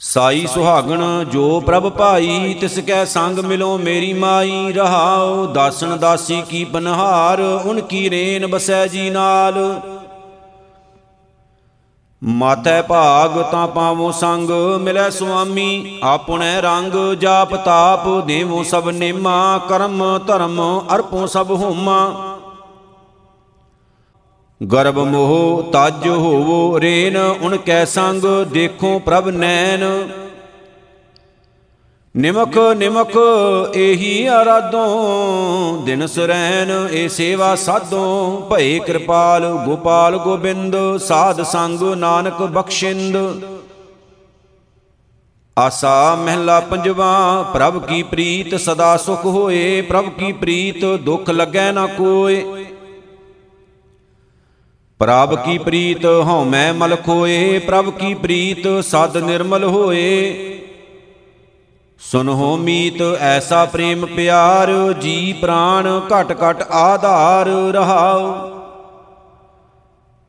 ਸਾਈ 0.00 0.46
ਸੁਹਾਗਣ 0.46 1.02
ਜੋ 1.24 1.60
ਪ੍ਰਭ 1.60 1.88
ਭਾਈ, 1.88 2.54
ਤਿਸ 2.54 2.78
ਕੈ 2.78 3.04
ਸੰਗ 3.04 3.38
ਮਿਲੋ 3.38 3.78
ਮੇਰੀ 3.78 4.12
ਮਾਈ, 4.12 4.72
ਰਹਾਉ 4.72 5.46
ਦਾਸਨ 5.46 5.98
ਦਾਸੀ 5.98 6.42
ਕੀ 6.42 6.64
ਬਨਹਾਰ 6.64 7.40
ਉਨ 7.40 7.80
ਕੀ 7.80 8.10
ਰੇਨ 8.10 8.46
ਬਸੈ 8.46 8.86
ਜੀ 8.86 9.10
ਨਾਲ। 9.10 9.80
ਮਾਤੈ 12.22 12.82
ਭਾਗ 12.82 13.40
ਤਾਂ 13.42 13.66
ਪਾਵੋ 13.68 14.10
ਸੰਗ, 14.10 14.50
ਮਿਲੈ 14.80 15.08
ਸੁਆਮੀ, 15.10 15.98
ਆਪਣੇ 16.02 16.60
ਰੰਗ 16.60 16.92
ਜਾਪ 17.14 17.54
ਤਾਪ, 17.54 18.08
ਦੇਵੋ 18.26 18.62
ਸਭ 18.62 18.88
ਨੇਮਾ, 18.88 19.60
ਕਰਮ 19.68 20.02
ਧਰਮ 20.26 20.60
ਅਰਪੋ 20.94 21.26
ਸਭ 21.26 21.50
ਹੋਮਾ। 21.50 22.33
ਗਰਬ 24.72 24.98
ਮੋਹ 24.98 25.62
ਤਜ 25.72 26.06
ਹੋਵੋ 26.08 26.80
ਰੇਨ, 26.80 27.16
ਉਨ 27.16 27.56
ਕੈ 27.56 27.84
ਸੰਗ 27.84 28.22
ਦੇਖੋ 28.52 28.98
ਪ੍ਰਭ 28.98 29.28
ਨੈਣ। 29.28 29.84
ਨਿਮਕ 32.14 32.58
ਨਿਮਕ 32.76 33.16
ਇਹੀ 33.74 34.26
ਆਰਾਧੋ 34.26 34.82
ਦਿਨ 35.86 36.06
ਸਰੈਨ 36.06 36.70
ਏ 36.92 37.06
ਸੇਵਾ 37.08 37.54
ਸਾਧੋ 37.56 38.46
ਭਏ 38.50 38.78
ਕਿਰਪਾਲ, 38.78 39.46
ਗੋਪਾਲ 39.66 40.16
ਗੋਬਿੰਦ, 40.18 40.76
ਸਾਧ 40.98 41.42
ਸੰਗ 41.42 41.82
ਨਾਨਕ 41.94 42.42
ਬਖਸ਼ਿੰਦ। 42.42 43.16
ਆਸਾ 45.56 46.14
ਮਹਿਲਾ 46.14 46.60
ਪੰਜਵਾ, 46.60 47.42
ਪ੍ਰਭ 47.52 47.84
ਕੀ 47.86 48.02
ਪ੍ਰੀਤ 48.02 48.54
ਸਦਾ 48.54 48.96
ਸੁਖ 48.96 49.24
ਹੋਏ, 49.24 49.80
ਪ੍ਰਭ 49.80 50.08
ਕੀ 50.10 50.32
ਪ੍ਰੀਤ 50.32 50.84
ਦੁਖ 50.84 51.30
ਲੱਗੈ 51.30 51.70
ਨਾ 51.72 51.86
ਕੋਏ। 51.86 52.63
ਪ੍ਰਭ 55.04 55.34
ਕੀ 55.34 55.58
ਪ੍ਰੀਤ 55.58 56.04
ਹਉਮੈ 56.06 56.72
ਮਲ 56.72 56.96
ਖੋਏ 56.96 57.58
ਪ੍ਰਭ 57.58 57.90
ਕੀ 57.90 58.14
ਪ੍ਰੀਤ, 58.14 58.84
ਸਦ 58.84 59.16
ਨਿਰਮਲ 59.16 59.64
ਹੋਏ। 59.64 60.34
ਸੁਨਹੁ 62.00 62.56
ਮੀਤ, 62.56 63.02
ਐਸਾ 63.20 63.64
ਪ੍ਰੇਮ 63.64 64.06
ਪਿਆਰ, 64.06 64.92
ਜੀ 64.92 65.32
ਪ੍ਰਾਣ 65.32 66.00
ਘਟ 66.10 66.32
ਘਟ 66.32 66.62
ਆਧਾਰ 66.62 67.48
ਰਹਾਉ। 67.74 68.32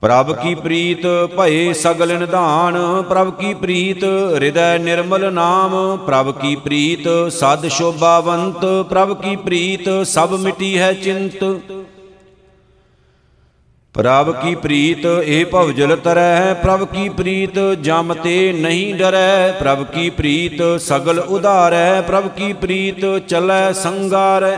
ਪ੍ਰਭ 0.01 0.35
ਕੀ 0.35 0.55
ਪ੍ਰੀਤ, 0.55 1.07
ਭਏ 1.37 1.73
ਸਗਲ 1.73 2.19
ਨਿਧਾਨ, 2.19 3.01
ਪ੍ਰਭ 3.09 3.33
ਕੀ 3.33 3.53
ਪ੍ਰੀਤ, 3.53 4.03
ਹਿਰਦੈ 4.03 4.77
ਨਿਰਮਲ 4.77 5.33
ਨਾਮ। 5.33 5.97
ਪ੍ਰਭ 5.97 6.31
ਕੀ 6.31 6.55
ਪ੍ਰੀਤ, 6.55 7.07
ਸਦ 7.31 7.67
ਸ਼ੋਭਾਵੰਤ, 7.67 8.65
ਪ੍ਰਭ 8.89 9.21
ਕੀ 9.21 9.35
ਪ੍ਰੀਤ, 9.35 9.89
ਸਭ 10.07 10.33
ਮਿਟੀ 10.33 10.77
ਹੈ 10.77 10.93
ਚਿੰਤ। 10.93 11.43
ਪ੍ਰਭ 13.95 14.31
ਕੀ 14.41 14.55
ਪ੍ਰੀਤ, 14.55 15.05
ਇਹ 15.05 15.45
ਭਵਜਲ 15.45 15.95
ਤਰੈ, 15.95 16.53
ਪ੍ਰਭ 16.53 16.83
ਕੀ 16.85 17.09
ਪ੍ਰੀਤ, 17.09 17.59
ਜਮ 17.81 18.13
ਤੇ 18.13 18.53
ਨਹੀਂ 18.53 18.95
ਡਰੈ। 18.95 19.51
ਪ੍ਰਭ 19.51 19.83
ਕੀ 19.83 20.09
ਪ੍ਰੀਤ, 20.09 20.81
ਸਗਲ 20.81 21.19
ਉਧਾਰੈ, 21.19 22.01
ਪ੍ਰਭ 22.01 22.27
ਕੀ 22.27 22.53
ਪ੍ਰੀਤ, 22.53 23.05
ਚਲੈ 23.27 23.71
ਸੰਗਾਰੈ। 23.73 24.57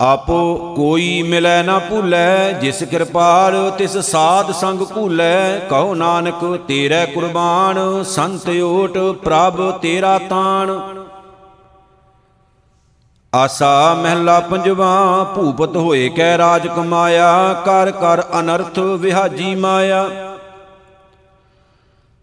ਆਪੋ 0.00 0.74
ਕੋਈ 0.76 1.22
ਮਿਲੈ 1.22 1.62
ਨਾ 1.62 1.78
ਭੁਲੈ, 1.78 2.52
ਜਿਸ 2.52 2.82
ਕਿਰਪਾਲ 2.82 3.70
ਤਿਸ 3.78 3.96
ਸਾਧ 3.98 4.52
ਸੰਗ 4.52 4.78
ਭੂਲੈ। 4.78 5.58
ਕਹੋ 5.70 5.94
ਨਾਨਕ, 5.94 6.44
ਤੇਰੇ 6.68 7.06
ਕੁਰਬਾਨ, 7.06 8.02
ਸੰਤ 8.02 8.48
ਓਟ 8.62 8.98
ਪ੍ਰਭ 8.98 9.70
ਤੇਰਾ 9.78 10.18
ਤਾਣ। 10.18 10.78
ਆਸਾ 13.34 13.94
ਮਹਿਲਾ 13.94 14.40
ਪੰਜਵਾ, 14.40 15.24
ਭੂਪਤ 15.34 15.76
ਹੋਏ 15.76 16.08
ਕੈ 16.08 16.36
ਰਾਜ 16.38 16.66
ਕਮਾਇਆ 16.66 17.62
ਕਰ 17.64 17.90
ਕਰ 17.90 18.22
ਅਨਰਥ 18.40 18.78
ਵਿਹਾਜੀ 18.78 19.54
ਮਾਇਆ। 19.54 20.08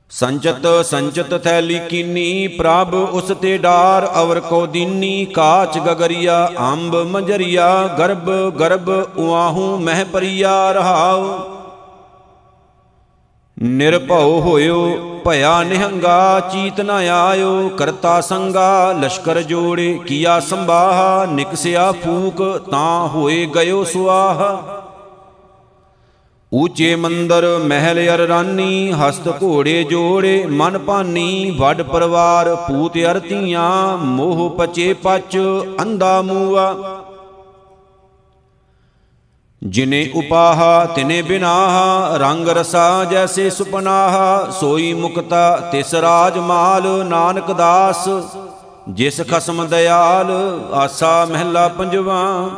ਸੰਚਤ 0.10 0.68
ਸੰਚਤ 0.86 1.38
ਥੈਲੀ 1.44 1.80
ਕੀਨੀ, 1.80 2.48
ਪ੍ਰਭ 2.48 2.94
ਉਸ 2.94 3.32
ਤੇ 3.42 3.58
ਡਾਰ 3.58 4.10
ਅਵਰ 4.22 4.40
ਕੋ 4.40 4.66
ਦੀਨੀ, 4.66 5.26
ਕਾਚ 5.26 5.78
ਗਗਰੀਆ, 5.80 6.50
ਅੰਬ 6.60 6.96
ਮੰਜਰੀਆ 6.96 7.88
ਗਰਬ 8.00 8.32
ਗਰਬ 8.60 8.90
ਉਆਹੂ 9.18 9.78
ਮਹਿ 9.78 10.04
ਪਰੀਆ 10.04 10.72
ਰਹਾਉ। 10.72 11.40
ਨਿਰਭਉ 13.64 14.42
ਹੋਇਓ, 14.42 14.98
ਭਇਆ 15.26 15.64
ਨਿਹੰਗਾ, 15.64 16.40
ਚੀਤ 16.40 16.82
ਨ 16.82 16.90
ਆਇਓ, 16.90 17.70
ਕਰਤਾ 17.70 18.22
ਸੰਗਾ, 18.22 18.92
ਲਸ਼ਕਰ 18.92 19.42
ਜੋੜੇ, 19.42 20.00
ਕੀਆ 20.08 20.40
ਸੰਬਾਹਾ 20.40 21.26
ਨਿਕਸਿਆ 21.26 21.92
ਫੂਕ, 21.92 22.68
ਤਾਂ 22.72 23.08
ਹੋਏ 23.08 23.46
ਗਇਓ 23.46 23.84
ਸੁਆਹਾ। 23.84 24.78
ਊਚੇ 26.54 26.96
ਮੰਦਰ, 26.96 27.60
ਮਹਿਲ 27.64 28.16
ਅਰ 28.16 28.20
ਰਾਨੀ 28.20 28.92
ਹਸਤ 28.92 29.28
ਘੋੜੇ 29.44 29.84
ਜੋੜੇ, 29.84 30.46
ਮਨ 30.46 30.78
ਭਾਨੀ, 30.78 31.56
ਵੱਡ 31.60 31.82
ਪਰਿਵਾਰ, 31.82 32.56
ਪੂਤ 32.56 32.98
ਅਰਤੀਆਂ, 32.98 33.98
ਮੋਹ 33.98 34.50
ਪਚੇ 34.50 34.94
ਪਚ 34.94 35.38
ਅੰਦਾ 35.82 36.22
ਮੂਆ। 36.22 36.76
ਜਿਨੇ 39.64 40.10
ਉਪਾਹਾ, 40.16 40.86
ਤਿਨੇ 40.86 41.22
ਬਿਨਾਹਾ, 41.22 42.18
ਰੰਗ 42.18 42.48
ਰਸਾ 42.48 43.06
ਜੈਸੇ 43.06 43.50
ਸੁਪਨਾਹਾ, 43.50 44.50
ਸੋਈ 44.52 44.94
ਮੁਕਤਾ 44.94 45.70
ਤਿਸ 45.72 45.94
ਰਾਜ 45.96 46.38
ਮਾਲ, 46.38 47.06
ਨਾਨਕ 47.06 47.52
ਦਾਸ, 47.52 48.10
ਜਿਸ 48.90 49.22
ਖਸਮ 49.22 49.66
ਦਇਆਲ 49.68 50.32
ਆਸਾ 50.74 51.26
ਮਹਿਲਾ 51.26 51.68
ਪੰਜਵਾ। 51.68 52.50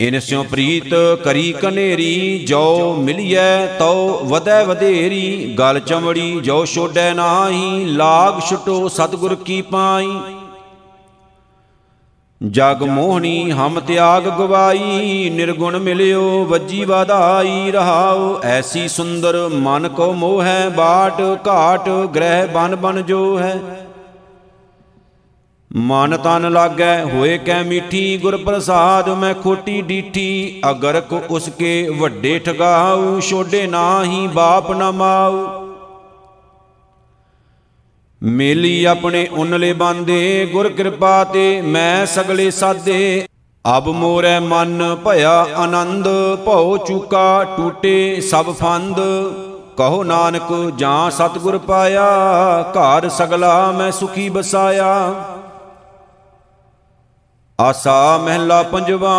ਇਨ 0.00 0.20
ਸਿਉ 0.20 0.42
ਪ੍ਰੀਤ 0.42 0.94
ਕਰੀ 1.24 1.52
ਕਨੇਰੀ, 1.52 2.44
ਜੋ 2.48 2.94
ਮਿਲਿਐ 2.94 3.66
ਤਉ 3.66 4.24
ਵਧੈ 4.24 4.64
ਵਧੇਰੀ, 4.64 5.54
ਗਲ 5.58 5.80
ਚਮੜੀ 5.80 6.40
ਜੋ 6.40 6.64
ਛੋਡੈ 6.64 7.14
ਨਾਹੀ, 7.14 7.84
ਲਾਗ 7.84 8.40
ਛਟੋ 8.40 8.88
ਸਤਿਗੁਰ 8.88 9.34
ਕੀ 9.34 9.62
ਪਾਈ। 9.62 10.08
ਜਗ 12.40 12.82
ਮੋਹਣੀ 12.82 13.50
ਹਮ 13.50 13.80
ਤਿਆਗ 13.80 14.28
ਗਵਾਈ, 14.28 15.30
ਨਿਰਗੁਣ 15.30 15.78
ਮਿਲਿਓ 15.78 16.44
ਵੱਜੀ 16.44 16.84
ਵਾਧਾਈ, 16.84 17.70
ਰਹਾਉ 17.70 18.40
ਐਸੀ 18.44 18.86
ਸੁੰਦਰ 18.88 19.36
ਮਨ 19.48 19.88
ਕੋ 19.88 20.12
ਮੋਹ 20.12 20.42
ਹੈ 20.42 20.68
ਬਾਟ 20.68 21.20
ਘਾਟ, 21.48 21.88
ਗ੍ਰਹਿ 22.14 22.46
ਬਨ 22.46 22.76
ਬਨ 22.76 23.02
ਜੋ 23.02 23.38
ਹੈ। 23.38 23.60
ਮਨ 25.70 26.16
ਤਨ 26.16 26.52
ਲਾਗੈ, 26.52 27.04
ਹੋਏ 27.04 27.38
ਕੈ 27.38 27.62
ਮੀਠੀ, 27.62 28.16
ਗੁਰ 28.16 28.36
ਪ੍ਰਸਾਦ 28.36 29.08
ਮੈਂ 29.08 29.34
ਖੋਟੀ 29.34 29.80
ਡੀਠੀ, 29.82 30.60
ਅਗਰ 30.70 31.00
ਕੋ 31.00 31.20
ਉਸਕੇ 31.30 31.88
ਵੱਡੇ 31.90 32.38
ਠਗਾਉ 32.38 33.20
ਛੋਡੇ 33.20 33.66
ਨਾਹੀ 33.66 34.26
ਬਾਪ 34.26 34.70
ਨਾ 34.72 34.90
ਮਾਉ 34.90 35.59
ਮੇਲੀ 38.22 38.84
ਆਪਣੇ 38.84 39.26
ਉਨਲੇ 39.32 39.72
ਬਾਂਦੇ, 39.72 40.48
ਗੁਰ 40.52 40.68
ਕਿਰਪਾ 40.68 41.24
ਤੇ 41.24 41.60
ਮੈਂ 41.60 42.06
ਸਗਲੇ 42.06 42.50
ਸਾਦੇ। 42.50 43.26
ਅਬ 43.76 43.88
ਮੋਰੈ 43.88 44.40
ਮਨ 44.40 44.96
ਭਇਆ 45.04 45.46
ਆਨੰਦ, 45.56 46.08
ਭਉ 46.44 46.76
ਚੂਕਾ 46.76 47.44
ਟੂਟੇ 47.56 48.20
ਸਭ 48.20 48.52
ਫੰਦ। 48.52 49.00
ਕਹੋ 49.76 50.02
ਨਾਨਕ, 50.04 50.52
ਜਾਂ 50.76 51.10
ਸਤਿਗੁਰ 51.10 51.58
ਪਾਇਆ, 51.58 52.04
ਘਰ 52.70 53.08
ਸਗਲਾ 53.08 53.70
ਮੈਂ 53.72 53.90
ਸੁਖੀ 53.90 54.28
ਬਸਾਇਆ। 54.28 54.92
ਆਸਾ 57.58 58.18
ਮਹਿਲਾ 58.18 58.62
ਪੰਜਵਾ 58.62 59.16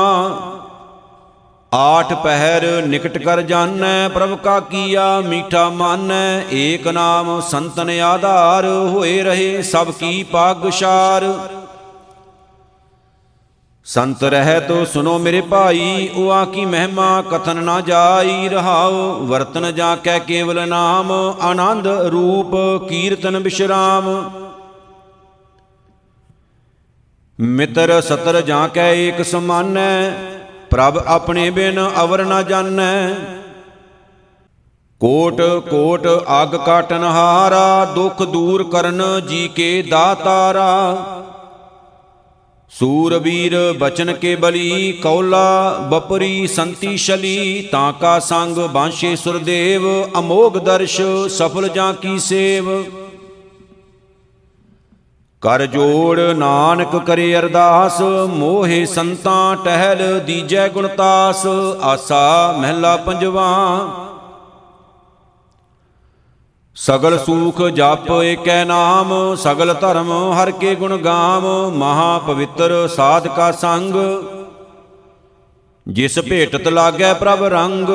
ਆਠ 1.71 2.13
ਪਹਿਰ 2.13 2.65
ਨਿਕਟ 2.85 3.17
ਕਰ 3.17 3.41
ਜਾਣੈ, 3.41 4.07
ਪ੍ਰਭ 4.07 4.35
ਕਾ 4.37 4.59
ਕੀਆ 4.59 5.19
ਮੀਠਾ 5.21 5.69
ਮਾਨੈ, 5.69 6.41
ਏਕ 6.51 6.87
ਨਾਮ 6.87 7.39
ਸੰਤਨ 7.41 7.89
ਆਧਾਰ 8.01 8.65
ਹੋਏ 8.65 9.21
ਰਹੇ 9.23 9.61
ਸਭ 9.61 9.91
ਕੀ 9.91 10.23
ਪਾਗਸ਼ਾਰ। 10.23 11.25
ਸੰਤ 13.85 14.23
ਰਹਿ 14.23 14.59
ਤੋ 14.59 14.83
ਸੁਨੋ 14.85 15.17
ਮੇਰੇ 15.19 15.39
ਭਾਈ, 15.41 16.09
ਉਆ 16.15 16.43
ਕੀ 16.45 16.65
ਮਹਿਮਾ 16.65 17.21
ਕਥਨ 17.21 17.63
ਨਾ 17.63 17.79
ਜਾਈ 17.81 18.49
ਰਹਾਉ 18.49 19.25
ਵਰਤਨ 19.25 19.71
ਜਾ 19.75 19.95
ਕੈ 19.95 20.17
ਕੇਵਲ 20.19 20.67
ਨਾਮ, 20.67 21.11
ਆਨੰਦ 21.41 21.87
ਰੂਪ 21.87 22.55
ਕੀਰਤਨ 22.89 23.39
ਬਿਸ਼ਰਾਮ। 23.39 24.09
ਮਿੱਤਰ 27.39 27.99
ਸਤਰ 28.01 28.41
ਜਾਂ 28.41 28.67
ਕੈ 28.69 28.91
ਏਕ 28.97 29.23
ਸਮਾਨੈ 29.25 30.11
ਪ੍ਰਭ 30.71 30.97
ਆਪਣੇ 31.07 31.49
ਬਿਨ 31.49 31.79
ਅਵਰ 32.03 32.23
ਨਾ 32.25 32.41
ਜਾਣੈ। 32.41 33.13
ਕੋਟ 35.01 35.41
ਕੋਟ 35.69 36.07
ਅਗ 36.43 36.55
ਕਾਟਨ 36.55 37.03
ਹਾਰਾ, 37.03 37.85
ਦੁਖ 37.85 38.23
ਦੂਰ 38.23 38.63
ਕਰਨ 38.63 39.01
ਜੀ 39.29 39.47
ਕੇ 39.47 39.81
ਦਾਤਾਰਾ। 39.81 40.71
ਸੂਰਬੀਰ 42.71 43.55
ਬਚਨ 43.79 44.13
ਕੇ 44.13 44.35
ਬਲੀ, 44.35 44.91
ਕੌਲਾ 44.91 45.77
ਬਪਰੀ 45.91 46.47
ਸੰਤੀ 46.47 46.97
ਸ਼ਲੀ 46.97 47.67
ਤਾਂ 47.71 47.93
ਕਾ 47.93 48.19
ਸੰਗ 48.19 48.57
ਬਾਂਸ਼ੇ 48.57 49.15
ਸੁਰਦੇਵ, 49.15 49.87
ਅਮੋਗ 50.19 50.57
ਦਰਸ਼, 50.57 51.01
ਸਫਲ 51.29 51.67
ਜਾਂ 51.67 51.93
ਕੀ 51.93 52.19
ਸੇਵ। 52.19 52.69
ਕਰ 55.43 55.65
ਜੋੜ 55.65 56.19
ਨਾਨਕ 56.19 56.95
ਕਰੇ 56.97 57.35
ਅਰਦਾਸ, 57.39 58.01
ਮੋਹੇ 58.29 58.85
ਸੰਤਾਂ 58.85 59.55
ਟਹਿਲ 59.55 60.19
ਦੀਜੈ 60.19 60.67
ਗੁਣਤਾਸ 60.67 61.45
ਆਸਾ 61.81 62.55
ਮਹਿਲਾ 62.57 62.95
ਪੰਜਵਾ। 62.97 63.47
ਸਗਲ 66.75 67.17
ਸੂਖ 67.17 67.61
ਜਪ 67.69 68.11
ਏਕੈ 68.23 68.63
ਨਾਮ, 68.65 69.13
ਸਗਲ 69.35 69.73
ਧਰਮ 69.73 70.11
ਹਰ 70.33 70.51
ਕੇ 70.51 70.75
ਗੁਣ 70.75 70.97
ਗਾਮ 70.97 71.47
ਮਹਾ 71.75 72.17
ਪਵਿੱਤਰ 72.17 72.87
ਸਾਧ 72.87 73.27
ਕਾ 73.27 73.51
ਸੰਗ। 73.51 73.95
ਜਿਸ 75.87 76.19
ਭੇਟਤ 76.19 76.67
ਲਾਗੈ 76.67 77.13
ਪ੍ਰਭ 77.13 77.43
ਰੰਗ 77.43 77.89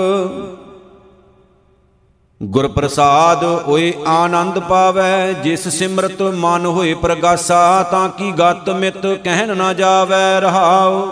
ਗੁਰ 2.43 2.67
ਪ੍ਰਸਾਦ 2.69 3.45
ਓਏ 3.45 3.93
ਆਨੰਦ 4.07 4.59
ਪਾਵੈ, 4.59 5.33
ਜਿਸ 5.33 5.69
ਸਿਮਰਤ 5.69 6.23
ਮਨ 6.23 6.67
ਹੋਏ 6.67 6.95
ਪ੍ਰਗਾਸਾ, 6.95 7.83
ਤਾਂ 7.83 8.09
ਕੀ 8.09 8.33
ਗਤ 8.33 8.71
ਮਿਤ 8.71 9.07
ਕਹਿਣ 9.25 9.57
ਨਾ 9.57 9.73
ਜਾਵੈ 9.73 10.41
ਰਹਾਉ। 10.41 11.07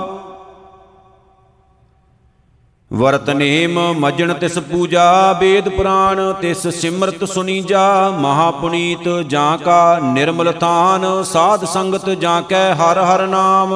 ਵਰਤ 2.93 3.31
ਨੇਮ 3.31 3.79
ਮਜਣ 3.93 4.33
ਤਿਸ 4.35 4.59
ਪੂਜਾ, 4.59 5.33
ਬੇਦ 5.33 5.69
ਪੁਰਾਣ 5.69 6.33
ਤਿਸ 6.33 6.67
ਸਿਮਰਤ 6.67 7.25
ਸੁਨੀਜਾ 7.25 8.11
ਮਹਾ 8.11 8.51
ਪੁਨੀਤ 8.51 9.09
ਜਾਂ 9.29 9.59
ਕਾ 9.59 9.99
ਨਿਰਮਲ 10.03 10.53
ਥਾਨ, 10.53 11.23
ਸਾਧ 11.23 11.65
ਸੰਗਤ 11.65 12.11
ਜਾਂ 12.11 12.43
ਕੈ 12.43 12.75
ਹਰ 12.75 13.03
ਹਰ 13.03 13.27
ਨਾਮ। 13.27 13.73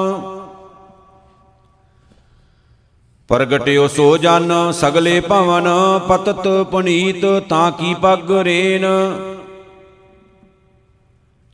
ਪ੍ਰਗਟਿਓ 3.29 3.87
ਸੋ 3.89 4.17
ਜਨ 4.17 4.53
ਸਗਲੇ 4.73 5.21
ਭਵਨ, 5.21 5.67
ਪਤਤ 6.09 6.47
ਪੁਨੀਤ 6.71 7.25
ਤਾਂ 7.49 7.71
ਕੀ 7.73 7.95
ਪਗ 7.95 8.31
ਰੇਨ। 8.45 8.85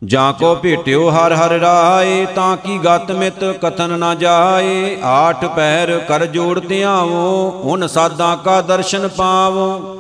ਜਾਂ 0.03 0.33
ਕੋ 0.33 0.55
ਭੇਟਿਓ 0.55 1.09
ਹਰ 1.11 1.33
ਹਰ 1.33 1.51
ਰਾਏ, 1.51 2.25
ਤਾਂ 2.27 2.57
ਕੀ 2.57 2.79
ਗਤ 2.79 3.11
ਮਿਤ 3.11 3.45
ਕਥਨ 3.63 3.99
ਨਾ 3.99 4.15
ਜਾਏ। 4.15 4.97
ਆਠ 5.05 5.45
ਪੈਰ 5.47 5.99
ਕਰ 5.99 6.27
ਜੋੜ 6.27 6.59
ਧਿਆਵੋ 6.59 7.51
ਹੁਣ 7.65 7.87
ਸਾਦਾ 7.87 8.35
ਕਾ 8.37 8.61
ਦਰਸ਼ਨ 8.61 9.09
ਪਾਵੋ। 9.09 9.99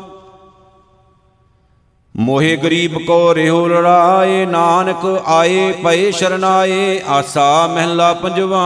ਮੋਹਿ 2.14 2.56
ਗਰੀਬ 2.56 2.98
ਕੋ 2.98 3.34
ਰਿਹੁ 3.34 3.66
ਲੜਾਏ, 3.66 4.44
ਨਾਨਕ 4.46 5.04
ਆਏ 5.26 5.72
ਪਏ 5.84 6.10
ਸ਼ਰਨਾਏ, 6.10 7.00
ਆਸਾ 7.08 7.66
ਮਹਿਲਾ 7.66 8.12
ਪੰਜਵਾ। 8.14 8.64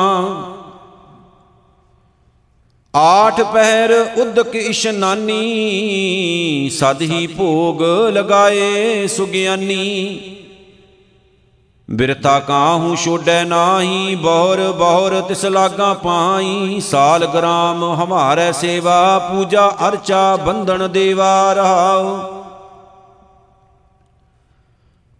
ਆਠ 2.94 3.40
ਪਹਿਰ 3.40 3.92
ਉਦਕ 4.20 4.54
ਇਸ਼ਨਾਨੀ 4.54 5.40
ਸਦ 6.78 7.02
ਹੀ 7.02 7.26
ਭੋਗ 7.26 7.82
ਲਗਾਏ 8.12 9.06
ਸੁਗਿਆਨੀ। 9.06 10.20
ਬਿਰਤਾ 11.90 12.40
ਕਾਹੂ 12.40 12.94
ਛੋੜੈ 12.96 13.44
ਨਾਹੀ, 13.44 14.14
ਬਹੁਰ 14.14 14.72
ਬਹੁਰ 14.72 15.20
ਤਿਸ 15.20 15.44
ਲਾਗਾ 15.44 15.92
ਪਾਈ 15.94 16.80
ਸਾਲ 16.80 17.26
ਗ੍ਰਾਮ 17.26 17.84
ਹਮਾਰੇ 17.94 18.52
ਸੇਵਾ, 18.52 19.18
ਪੂਜਾ 19.18 19.76
ਅਰਚਾ, 19.88 20.36
ਬੰਧਨ 20.36 20.90
ਦੇਵਾ 20.92 21.52
ਰਹਾਉ। 21.52 22.37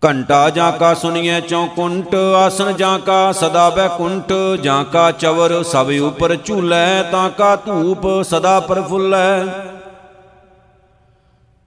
ਘੰਟਾ 0.03 0.49
ਜਾਂ 0.51 0.71
ਕਾ 0.73 0.93
ਸੁਣੀਐ 0.95 1.39
ਚੌਕੁੰਟ 1.41 2.15
ਆਸਨ 2.15 2.77
ਜਾਂ 2.77 2.99
ਕਾ 2.99 3.31
ਸਦਾ 3.33 3.69
ਬੈਕੁੰਠ 3.71 4.33
ਜਾਂ 4.63 4.85
ਕਾ 4.85 5.11
ਚਵਰ 5.13 5.63
ਸਭ 5.63 5.89
ਉਪਰ 6.03 6.35
ਝੂਲੈ, 6.37 7.03
ਤਾਂ 7.03 7.29
ਕਾ 7.31 7.55
ਧੂਪ 7.57 8.07
ਸਦਾ 8.23 8.59
ਪ੍ਰਫੁੱਲੈ 8.61 9.45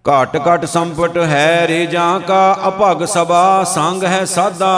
ਘਟ 0.05 0.37
ਘਟ 0.47 0.65
ਸੰਪਟ 0.65 1.17
ਹੈ 1.17 1.67
ਰੇ 1.67 1.85
ਜਾਂ 1.85 2.19
ਕਾ, 2.19 2.57
ਅਭਗ 2.67 3.03
ਸਭਾ 3.05 3.63
ਸੰਗ 3.63 4.03
ਹੈ 4.03 4.23
ਸਾਦਾ। 4.25 4.71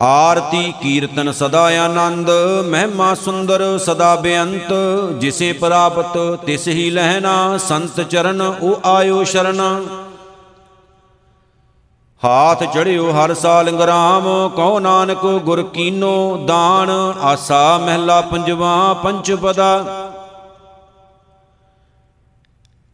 ਆਰਤੀ 0.00 0.72
ਕੀਰਤਨ 0.82 1.32
ਸਦਾ 1.32 1.64
ਆਨੰਦ, 1.84 2.30
ਮਹਿਮਾ 2.66 3.14
ਸੁੰਦਰ 3.14 3.66
ਸਦਾ 3.78 4.14
ਬੇਅੰਤ, 4.16 4.72
ਜਿਸੇ 5.20 5.52
ਪ੍ਰਾਪਤ 5.52 6.18
ਤਿਸ 6.44 6.68
ਹੀ 6.68 6.90
ਲਹਿਣਾ, 6.90 7.56
ਸੰਤ 7.58 8.00
ਚਰਨ 8.00 8.42
ਉਹ 8.42 8.88
ਆਇਓ 8.88 9.24
ਸ਼ਰਣਾ 9.24 9.80
ਹਾਥ 12.24 12.64
ਚੜਿਓ 12.64 13.12
ਹਰ 13.12 13.34
ਸਾਲ 13.34 13.70
ਗ੍ਰਾਮ, 13.70 14.50
ਕਹੋ 14.56 14.78
ਨਾਨਕ 14.78 15.26
ਗੁਰ 15.44 15.62
ਕੀਨੋ 15.62 16.44
ਦਾਨ, 16.46 16.90
ਆਸਾ 17.22 17.78
ਮਹਿਲਾ 17.78 18.20
ਪੰਜਵਾ 18.20 18.94
ਪੰਚ 18.94 19.32
ਪਦਾ। 19.32 19.84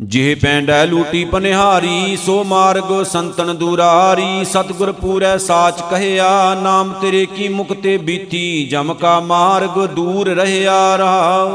ਜਿਹ 0.00 0.36
ਪੈਂਡੈ 0.36 0.86
ਲੂਟੀ 0.86 1.24
ਪਨਿਹਾਰੀ, 1.24 2.16
ਸੋ 2.16 2.44
ਮਾਰਗ 2.44 3.02
ਸੰਤਨ 3.02 3.56
ਦੂਰਾਰੀ, 3.56 4.44
ਸਤਗੁਰ 4.44 4.92
ਪੂਰੈ 4.92 5.36
ਸਾਚ 5.36 5.80
ਕਹਿਆ, 5.90 6.54
ਨਾਮ 6.54 6.92
ਤੇਰੇ 6.92 7.26
ਕੀ 7.26 7.48
ਮੁਕਤੇ 7.48 7.96
ਬੀਤੀ, 7.98 8.64
ਜਮ 8.64 8.94
ਕਾ 8.94 9.20
ਮਾਰਗ 9.20 9.86
ਦੂਰ 9.86 10.28
ਰਹਿਆ 10.28 10.96
ਰਹਾ। 10.96 11.48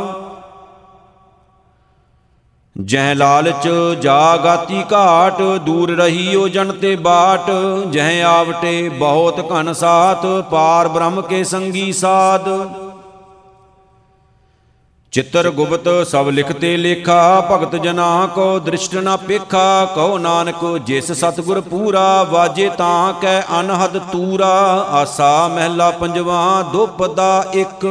ਜਹ 2.86 3.16
ਲਾਲਚ 3.16 3.68
ਜਾਗਾਤੀ 4.02 4.84
ਘਾਟ, 4.94 5.42
ਦੂਰ 5.42 5.90
ਰਹੀਓ 5.98 6.48
ਜਨ 6.48 6.72
ਤੇ 6.72 6.96
ਬਾਟ। 6.96 7.50
ਜਹ 7.92 8.24
ਆਵਟੇ 8.26 8.90
ਬਹੁਤ 8.90 9.52
ਘਨ 9.52 9.74
ਸਾਥ, 9.74 10.26
ਪਾਰ 10.52 10.88
ਬ੍ਰਹਮ 10.88 11.22
ਕੇ 11.22 11.44
ਸੰਗੀ 11.44 11.92
ਸਾਧ 11.94 12.48
ਚਿੱਤਰ 15.14 15.50
ਗੁਪਤ 15.50 15.88
ਸਭ 16.08 16.28
ਲਿਖਤੇ 16.30 16.76
ਲੇਖਾ, 16.78 17.48
ਭਗਤ 17.52 17.76
ਜਨਾ 17.76 18.28
ਕੋ 18.36 18.60
ਦ੍ਰਿਸ਼ਟ 18.60 18.96
ਨਾ 18.96 19.16
ਪੇਖਾ। 19.18 19.86
ਕਹੋ 19.86 20.18
ਨਾਨਕ, 20.18 20.66
ਜਿਸ 20.78 21.12
ਸਤਗੁਰ 21.12 21.62
ਪੂਰਾ, 21.62 22.24
ਵਾਜੇ 22.24 22.70
ਤਾਂ 22.70 23.14
ਕੈ 23.14 23.42
ਅਨਹਦ 23.60 23.98
ਤੂਰਾ। 24.12 24.56
ਆਸਾ 24.92 25.48
ਮਹਿਲਾ 25.48 25.92
ਪੰਜਵਾ 25.92 26.62
ਦੁਪਦਾ 26.62 27.46
ਇੱਕ। 27.54 27.88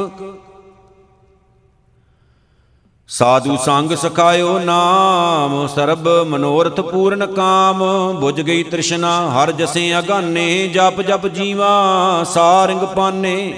ਸਾਧੂ 3.09 3.57
ਸੰਗ 3.57 3.93
ਸਖਾਇਓ 3.93 4.59
ਨਾਮ, 4.59 5.67
ਸਰਬ 5.67 6.09
ਮਨੋਰਥ 6.09 6.81
ਪੂਰਨ 6.81 7.27
ਕਾਮ। 7.27 7.83
부ਝ 8.25 8.41
ਗਈ 8.41 8.63
ਤ੍ਰਿਸ਼ਨਾ, 8.63 9.31
ਹਰ 9.31 9.53
ਜਸੇ 9.53 9.99
ਅਗਾਨੇ, 9.99 10.69
ਜਪ 10.69 11.01
ਜਪ 11.01 11.27
ਜੀਵਾ, 11.27 11.71
ਸਾਰਿੰਗ 12.25 12.81
ਪਾਨੇ। 12.81 13.55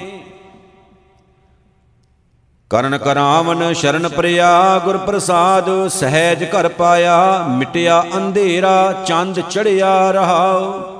ਕਰਨ 2.70 2.98
ਕਰਾਵਨ 2.98 3.72
ਸ਼ਰਨ 3.72 4.08
ਪ੍ਰਿਆ 4.08 4.78
ਗੁਰ 4.78 4.98
ਪ੍ਰਸਾਦ 4.98 5.88
ਸਹਿਜ 5.88 6.44
ਘਰ 6.44 6.68
ਪਾਇਆ, 6.68 7.44
ਮਿਟਿਆ 7.48 8.04
ਅੰਧੇਰਾ, 8.16 8.92
ਚੰਦ 9.06 9.40
ਚੜਿਆ 9.40 10.10
ਰਹਾਉ। 10.10 10.99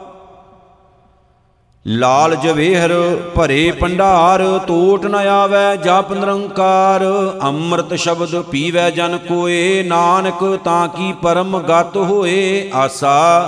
ਲਾਲ 1.87 2.37
ਜਵੇਹਰ 2.37 2.93
ਭਰੇ 3.35 3.71
ਭੰਡਾਰ 3.71 4.61
ਟੋਟ 4.67 5.07
ਨ 5.07 5.15
ਆਵੈ 5.15 5.77
ਜਪ 5.77 6.13
ਨਿਰੰਕਾਰ, 6.13 7.05
ਅੰਮ੍ਰਿਤ 7.43 7.95
ਸ਼ਬਦ 7.95 8.41
ਪੀਵੈ 8.41 8.91
ਜਨ 8.91 9.19
ਕੋਏ, 9.19 9.83
ਨਾਨਕ 9.83 10.59
ਤਾਂ 10.65 10.89
ਕੀ 10.89 11.13
ਪਰਮ 11.13 11.59
ਗਤ 11.59 11.97
ਹੋਏ? 11.97 12.71
ਆਸਾ, 12.75 13.47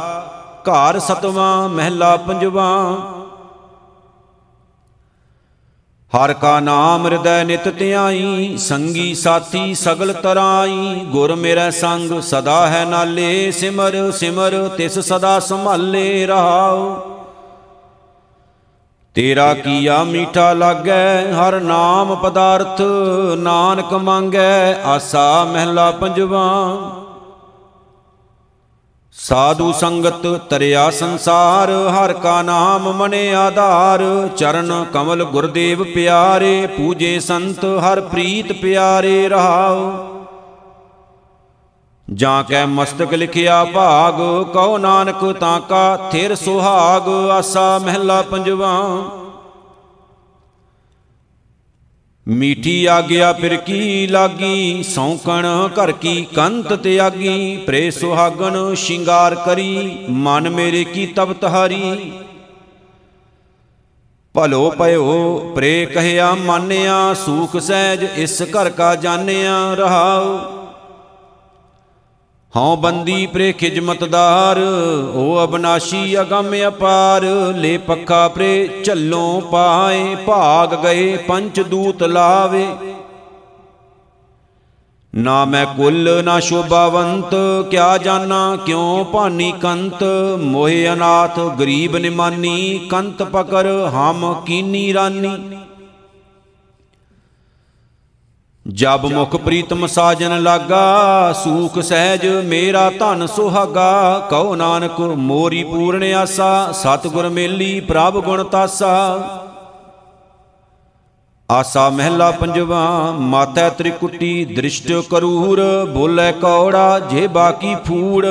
ਘਰ 0.68 0.98
ਸਤਵਾਂ, 0.98 1.68
ਮਹਿਲਾ 1.68 2.16
ਪੰਜਵਾ। 2.16 2.96
ਹਰ 6.12 6.32
ਕਾ 6.32 6.60
ਨਾਮ 6.60 7.06
ਹਿਰਦੈ 7.06 7.44
ਨਿਤ 7.44 7.68
ਧਿਆਈ, 7.68 8.56
ਸੰਗੀ 8.56 9.14
ਸਾਥੀ 9.14 9.74
ਸਗਲ 9.74 10.12
ਤਰਾਈ। 10.12 10.94
ਗੁਰ 11.04 11.34
ਮੇਰਾ 11.34 11.70
ਸੰਗ 11.70 12.20
ਸਦਾ 12.20 12.66
ਹੈ 12.66 12.84
ਨਾਲੇ, 12.84 13.50
ਸਿਮਰ 13.50 14.10
ਸਿਮਰ 14.10 14.68
ਤਿਸ 14.76 14.98
ਸਦਾ 14.98 15.40
ਸੰਭਾਲੇ 15.40 16.26
ਰਹਾਉ। 16.26 17.11
ਤੇਰਾ 19.14 19.54
ਕੀਆ 19.54 20.04
ਮੀਠਾ 20.04 20.52
ਲਾਗੈ, 20.52 21.32
ਹਰ 21.32 21.60
ਨਾਮ 21.60 22.14
ਪਦਾਰਥ 22.14 22.80
ਨਾਨਕ 23.38 23.92
ਮੰਗੈ, 23.94 24.74
ਆਸਾ 24.84 25.44
ਮਹਿਲਾ 25.44 25.90
ਪੰਜਵਾ। 25.90 26.46
ਸਾਧੂ 29.16 29.72
ਸੰਗਤ 29.72 30.26
ਤਰਿਆ 30.50 30.90
ਸੰਸਾਰ, 30.90 31.70
ਹਰ 31.70 32.12
ਕਾ 32.12 32.42
ਨਾਮ 32.42 32.92
ਮਨੇ 32.92 33.34
ਆਧਾਰ। 33.34 34.02
ਚਰਨ 34.36 34.84
ਕਮਲ 34.92 35.24
ਗੁਰਦੇਵ 35.24 35.82
ਪਿਆਰੇ, 35.84 36.66
ਪੂਜੇ 36.66 37.18
ਸੰਤ 37.20 37.64
ਹਰ 37.64 38.00
ਪ੍ਰੀਤ 38.00 38.52
ਪਿਆਰੇ 38.52 39.28
ਰਹਾਉ 39.28 40.11
ਜਾਂ 42.14 42.42
ਕੈ 42.44 42.64
ਮਸਤਕ 42.66 43.12
ਲਿਖਿਆ 43.14 43.64
ਭਾਗ, 43.64 44.14
ਕਹੋ 44.52 44.78
ਨਾਨਕ 44.78 45.24
ਤਾਂ 45.32 45.60
ਕਾ 45.60 45.96
ਥਿਰ 46.12 46.34
ਸੁਹਾਗ, 46.34 47.08
ਆਸਾ 47.30 47.78
ਮਹਿਲਾ 47.78 48.20
ਪੰਜਵਾ। 48.22 48.72
ਮੀਠੀ 52.26 52.84
ਆਗਿਆ 52.86 53.32
ਫਿਰ 53.32 53.56
ਕੀ 53.56 54.06
ਲਾਗੀ, 54.06 54.82
ਸੌਕਣ 54.82 55.46
ਘਰ 55.68 55.92
ਕੀ 55.92 56.24
ਕੰਤ 56.24 56.72
ਤਿਆਗੀ 56.72 57.56
ਪ੍ਰੇ 57.56 57.90
ਸੁਹਾਗਣ 57.90 58.74
ਸ਼ਿੰਗਾਰ 58.74 59.34
ਕਰੀ, 59.34 59.98
ਮਨ 60.08 60.48
ਮੇਰੇ 60.50 60.84
ਕੀ 60.84 61.06
ਤਬ 61.06 61.32
ਤਹਾਰੀ। 61.32 62.12
ਭਲੋ 64.34 64.70
ਪਇਓ 64.70 65.52
ਪ੍ਰੇ 65.56 65.86
ਕਹਿਆ 65.86 66.34
ਮਾਨਿਆ, 66.34 67.14
ਸੂਖ 67.14 67.56
ਸਹਿਜ 67.56 68.02
ਇਸ 68.16 68.42
ਘਰ 68.42 68.70
ਕਾ 68.70 68.94
ਜਾਣਿਆ 68.96 69.74
ਰਹਾਉ। 69.74 70.61
ਹਉ 72.56 72.76
ਬੰਦੀ 72.76 73.26
ਪ੍ਰੇ 73.26 73.52
ਖਿਜਮਤਦਾਰ 73.52 74.58
ਓ 75.14 75.44
ਅਬਨਾਸ਼ੀ 75.44 76.20
ਅਗੰਮ 76.20 76.54
ਅਪਾਰ। 76.68 77.24
ਲੈ 77.56 77.78
ਪੱਖਾ 77.78 78.28
ਪ੍ਰੇ 78.28 78.68
ਝੱਲੋਂ 78.84 79.40
ਪਾਏ, 79.40 80.14
ਭਾਗ 80.14 80.74
ਗਏ, 80.74 81.16
ਪੰਚ 81.16 81.60
ਦੂਤ 81.60 82.02
ਲਾਵੇ। 82.02 82.66
ਨਾ 85.14 85.44
ਮੈਂ 85.44 85.66
ਕੁੱਲ, 85.66 86.22
ਨਾ 86.24 86.40
ਸ਼ੋਭਾਵੰਤ, 86.40 87.34
ਕਿਆ 87.70 87.98
ਜਾਣਾ 87.98 88.56
ਕਿਉ 88.56 89.04
ਭਾਨੀ 89.04 89.52
ਕੰਤ? 89.60 90.04
ਮੋਹਿ 90.40 90.92
ਅਨਾਥ, 90.92 91.40
ਗਰੀਬ 91.40 91.96
ਨਿਮਾਨੀ, 91.96 92.86
ਕੰਤ 92.90 93.22
ਪਕਰ, 93.22 93.66
ਹਮ 93.94 94.42
ਕੀਨੀ 94.46 94.94
ਰਾਨੀ। 94.94 95.36
ਜਬ 98.68 99.06
ਮੁਖ 99.06 99.36
ਪ੍ਰੀਤਮ 99.36 99.86
ਸਾਜਨ 99.86 100.42
ਲਾਗਾ, 100.42 101.32
ਸੂਖ 101.32 101.78
ਸਹਿਜ 101.78 102.26
ਮੇਰਾ 102.26 102.90
ਧਨ 102.90 103.26
ਸੁਹਾਗਾ, 103.26 104.18
ਕਉ 104.30 104.54
ਨਾਨਕ 104.54 105.00
ਮੋਰੀ 105.00 105.64
ਪੂਰਨ 105.64 106.02
ਆਸਾ, 106.12 106.72
ਸਤਿਗੁਰ 106.72 107.28
ਮੇਲੀ 107.28 107.80
ਪ੍ਰਭ 107.80 108.18
ਗੁਣ 108.20 108.44
ਤਾਸਾ। 108.44 108.92
ਆਸਾ 111.50 111.90
ਮਹਿਲਾ 111.90 112.30
ਪੰਜਵਾ, 112.30 113.10
ਮਾਤੈ 113.10 113.68
ਤ੍ਰਿਕੁਟੀ 113.68 114.44
ਦ੍ਰਿਸ਼ਟ 114.44 114.92
ਕਰੂਰ, 115.10 115.60
ਬੋਲੇ 115.94 116.32
ਕੌੜਾ 116.32 116.98
ਜੇ 116.98 117.26
ਬਾਕੀ 117.26 117.74
ਫੂੜ। 117.74 118.26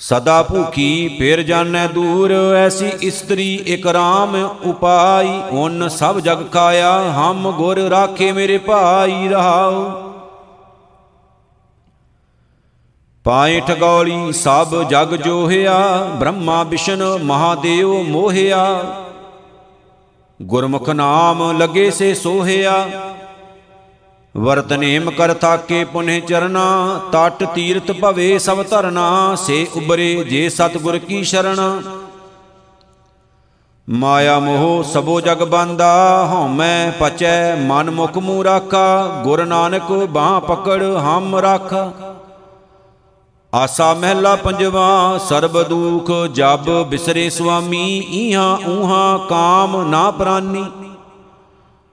ਸਦਾ 0.00 0.42
ਭੂਖੀ 0.42 1.16
ਫੇਰ 1.18 1.42
ਜਾਣੈ 1.42 1.86
ਦੂਰ, 1.86 2.32
ਐਸੀ 2.56 2.90
ਇਸਤਰੀ 3.02 3.54
ਇਕ 3.66 3.86
ਰਾਮ 3.86 4.48
ਉਪਾਈ। 4.64 5.42
ਉਨ 5.50 5.88
ਸਭ 5.88 6.18
ਜਗ 6.18 6.42
ਕਾਇਆ 6.42 7.00
ਹਮ 7.00 7.50
ਗੁਰ 7.52 7.78
ਰਾਖੇ 7.78 8.32
ਮੇਰੇ 8.32 8.58
ਭਾਈ 8.58 9.28
ਰਹਾਉ। 9.28 9.90
ਪਾਏ 13.24 13.60
ਠਗੌਲੀ 13.60 14.32
ਸਭ 14.32 14.82
ਜਗ 14.82 15.14
ਜੋਹਿਆ, 15.16 16.08
ਬ੍ਰਹਮਾ 16.20 16.62
ਵਿਸ਼ਨ 16.62 17.02
ਮਹਾਦੇਵ 17.22 18.02
ਮੋਹਿਆ। 18.02 18.84
ਗੁਰਮੁਖ 20.42 20.90
ਨਾਮ 20.90 21.58
ਲਗੇ 21.58 21.90
ਸੇ 21.90 22.14
ਸੋਹਿਆ 22.14 22.88
ਵਰਤ 24.36 24.72
ਨੇਮ 24.72 25.10
ਕਰ 25.10 25.34
ਥਾਕੇ 25.34 25.84
ਪੁਨੇ 25.84 26.20
ਚਰਨਾ, 26.20 27.00
ਤਟ 27.12 27.44
ਤੀਰਥ 27.44 27.90
ਭਵੇ 27.92 28.38
ਸਭ 28.38 28.62
ਧਰਨਾ, 28.70 29.34
ਸੇ 29.34 29.66
ਉਬਰੇ 29.76 30.24
ਜੇ 30.24 30.48
ਸਤਗੁਰ 30.48 30.98
ਕੀ 30.98 31.22
ਸ਼ਰਣ। 31.24 31.60
ਮਾਇਆ 33.88 34.38
ਮੋਹ 34.38 34.82
ਸਭੋ 34.82 35.20
ਜਗ 35.20 35.42
ਬੰਦਾ, 35.44 36.28
ਹਉਮੈ 36.32 36.90
ਪਚੈ 36.90 37.56
ਮਨ 37.56 37.90
ਮੁਖ 37.90 38.18
ਮੂ 38.18 38.44
ਰਾਖਾ 38.44 39.20
ਗੁਰ 39.24 39.44
ਨਾਨਕ 39.46 39.92
ਬਾਹ 39.92 40.40
ਪਕੜ 40.40 40.82
ਹਮ 40.82 41.36
ਰਾਖ। 41.36 41.74
ਆਸਾ 43.54 43.94
ਮਹਿਲਾ 43.94 44.36
ਪੰਜਵਾ, 44.36 45.18
ਸਰਬ 45.18 45.62
ਦੁਖ 45.62 46.10
ਜਬ 46.34 46.70
ਬਿਸਰੇ 46.82 47.30
ਸੁਆਮੀ 47.30 47.98
ਈਹਾਂ 47.98 48.56
ਊਹਾਂ 48.68 49.18
ਕਾਮ 49.18 49.90
ਨਾ 49.90 50.10
ਪ੍ਰਾਨੀ। 50.10 50.64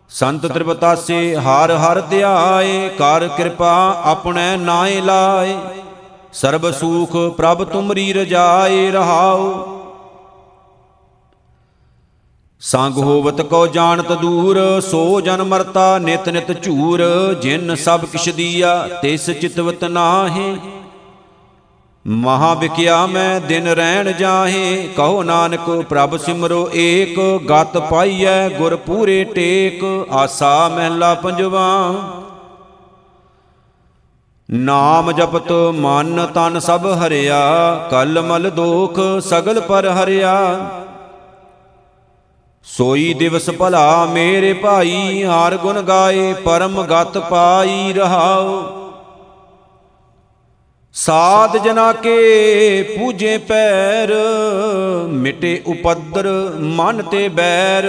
ਸੰਤ 0.09 0.45
ਤ੍ਰਿਪਤਾਸੇ, 0.45 1.35
ਹਰ 1.35 1.71
ਹਰ 1.71 2.01
ਧਿਆਏ, 2.01 2.89
ਕਰ 2.89 3.27
ਕਿਰਪਾ 3.27 4.01
ਆਪਣੇ 4.03 4.57
ਨਾਏ 4.57 5.01
ਲਾਏ। 5.01 5.57
ਸਰਬ 6.33 6.71
ਸੂਖ 6.71 7.15
ਪ੍ਰਭ 7.37 7.63
ਤੁਮਰੀ 7.63 8.13
ਰਜਾਏ 8.13 8.91
ਰਹਾਉ। 8.91 9.65
ਸੰਗ 12.59 12.97
ਹੋਵਤ 12.97 13.41
ਕੋ 13.41 13.67
ਜਾਣਤ 13.67 14.11
ਦੂਰ, 14.11 14.81
ਸੋ 14.81 15.21
ਜਨ 15.21 15.43
ਮਰਤਾ 15.43 15.97
ਨਿਤ 15.97 16.29
ਨਿਤ 16.29 16.63
ਝੂਰ। 16.63 17.03
ਜਿਨ 17.41 17.75
ਸਭ 17.75 18.05
ਕਿਛ 18.05 18.29
ਦੀਆ, 18.29 18.87
ਤਿਸ 19.01 19.29
ਚਿਤਵਤ 19.29 19.83
ਨਾਹੇ। 19.83 20.57
ਮਹਾ 22.07 22.53
ਵਿਕਿਆ 22.53 23.05
ਮੈਂ 23.05 23.41
ਦਿਨ 23.41 23.67
ਰਹਿਣ 23.67 24.11
ਜਾਹੇ, 24.11 24.87
ਕਹੋ 24.97 25.23
ਨਾਨਕ 25.23 25.69
ਪ੍ਰਭ 25.89 26.17
ਸਿਮਰੋ 26.17 26.69
ਏਕ, 26.73 27.19
ਗਤ 27.49 27.77
ਪਾਈਐ 27.77 28.49
ਗੁਰ 28.49 28.75
ਪੂਰੇ 28.75 29.23
ਟੇਕ, 29.23 29.83
ਆਸਾ 30.11 30.69
ਮਹਿਲਾ 30.69 31.13
ਪੰਜਵਾ। 31.13 31.93
ਨਾਮ 34.51 35.11
ਜਪਤ 35.11 35.51
ਮਨ 35.51 36.25
ਤਨ 36.25 36.59
ਸਭ 36.59 36.87
ਹਰਿਆ, 36.87 37.75
ਕਲ 37.91 38.21
ਮਲ 38.21 38.49
ਦੋਖ 38.49 38.99
ਸਗਲ 39.19 39.61
ਪਰ 39.61 39.87
ਹਰਿਆ। 39.87 40.35
ਸੋਈ 42.63 43.13
ਦਿਵਸ 43.13 43.49
ਭਲਾ 43.49 44.05
ਮੇਰੇ 44.05 44.53
ਭਾਈ, 44.53 45.23
ਹਰ 45.23 45.57
ਗੁਣ 45.57 45.81
ਗਾਏ, 45.81 46.33
ਪਰਮ 46.33 46.83
ਗਤ 46.83 47.17
ਪਾਈ 47.17 47.93
ਰਹਾਓ। 47.93 48.76
ਸਾਧ 50.99 51.57
ਜਨਾ 51.57 51.91
ਕੇ 51.93 52.83
ਪੂਜੇ 52.97 53.37
ਪੈਰ, 53.37 54.13
ਮਿਟੇ 55.07 55.61
ਉਪਦਰ 55.67 56.27
ਮਨ 56.59 57.01
ਤੇ 57.01 57.27
ਬੈਰ। 57.29 57.85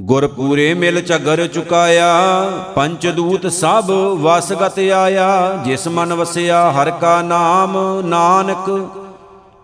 ਗੁਰ 0.00 0.26
ਪੂਰੇ 0.26 0.72
ਮਿਲ 0.74 1.00
ਝਗਰ 1.00 1.46
ਚੁਕਾਇਆ 1.46 2.08
ਪੰਚ 2.74 3.06
ਦੂਤ 3.06 3.46
ਸਭ 3.46 3.90
ਵਸਗਤ 4.20 4.78
ਆਇਆ। 4.94 5.28
ਜਿਸ 5.64 5.86
ਮਨ 5.88 6.14
ਵਸਿਆ 6.14 6.70
ਹਰ 6.72 6.90
ਕਾ 6.90 7.20
ਨਾਮ 7.22 7.76
ਨਾਨਕ, 8.06 8.70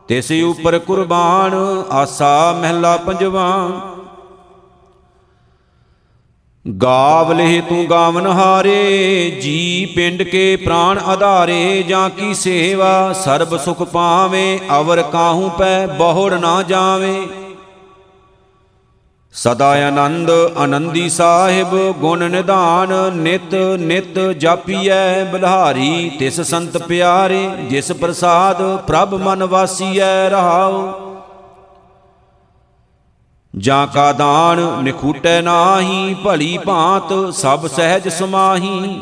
ਤਿਸ 0.09 0.31
ਉਪਰ 0.45 0.79
ਕੁਰਬਾਨ, 0.79 1.83
ਆਸਾ 1.91 2.53
ਮਹਿਲਾ 2.53 2.97
ਪੰਜਵਾ। 2.97 3.49
ਗਾਵ 6.67 7.33
ਲਹਿ 7.33 7.61
ਤੂੰ 7.61 7.87
ਗਾਵਨ 7.91 8.27
ਹਾਰੇ, 8.27 9.31
ਜੀ 9.43 9.87
ਪਿੰਡ 9.97 10.23
ਕੇ 10.23 10.57
ਪ੍ਰਾਣ 10.57 10.99
ਆਧਾਰੇ, 10.99 11.83
ਜਾਂ 11.83 12.11
ਕੀ 12.11 12.35
ਸੇਵਾ 12.35 13.13
ਸਰਬ 13.13 13.57
ਸੁਖ 13.57 13.83
ਪਾਵੇਂ, 13.83 14.59
ਅਵਰ 14.79 15.03
ਕਾਹੂ 15.03 15.49
ਪੈ 15.49 15.87
ਬਹੁੜ 15.87 16.33
ਨਾ 16.35 16.63
ਜਾਵੇਂ। 16.63 17.27
ਸਦਾ 19.35 19.71
ਆਨੰਦ 19.89 20.31
ਆਨੰਦੀ 20.57 21.09
ਸਾਹਿਬ, 21.09 21.93
ਗੁਣ 22.01 22.31
ਨਿਧਾਨ 22.31 23.13
ਨਿਤ 23.13 23.55
ਨਿਤ 23.79 24.19
ਜਾਪੀਐ 24.19 25.25
ਬਲਹਾਰੀ, 25.25 26.11
ਤਿਸ 26.19 26.41
ਸੰਤ 26.41 26.79
ਪਿਆਰੇ, 26.79 27.49
ਜਿਸ 27.71 27.93
ਪ੍ਰਸਾਦ 27.93 28.63
ਪ੍ਰਭ 28.87 29.15
ਮਨ 29.15 29.45
ਵਾਸੀਐ 29.45 30.29
ਰਹਾਉ। 30.29 31.12
ਜਾਂ 33.55 33.87
ਕਾ 33.87 34.13
ਦਾਨ 34.13 34.61
ਨਿਖੂਟੈ 34.83 35.41
ਨਾਹੀ, 35.43 36.15
ਭਲੀ 36.15 36.59
ਭਾਂਤ 36.59 37.35
ਸਭ 37.35 37.67
ਸਹਿਜ 37.67 38.09
ਸਮਾਹੀ। 38.09 39.01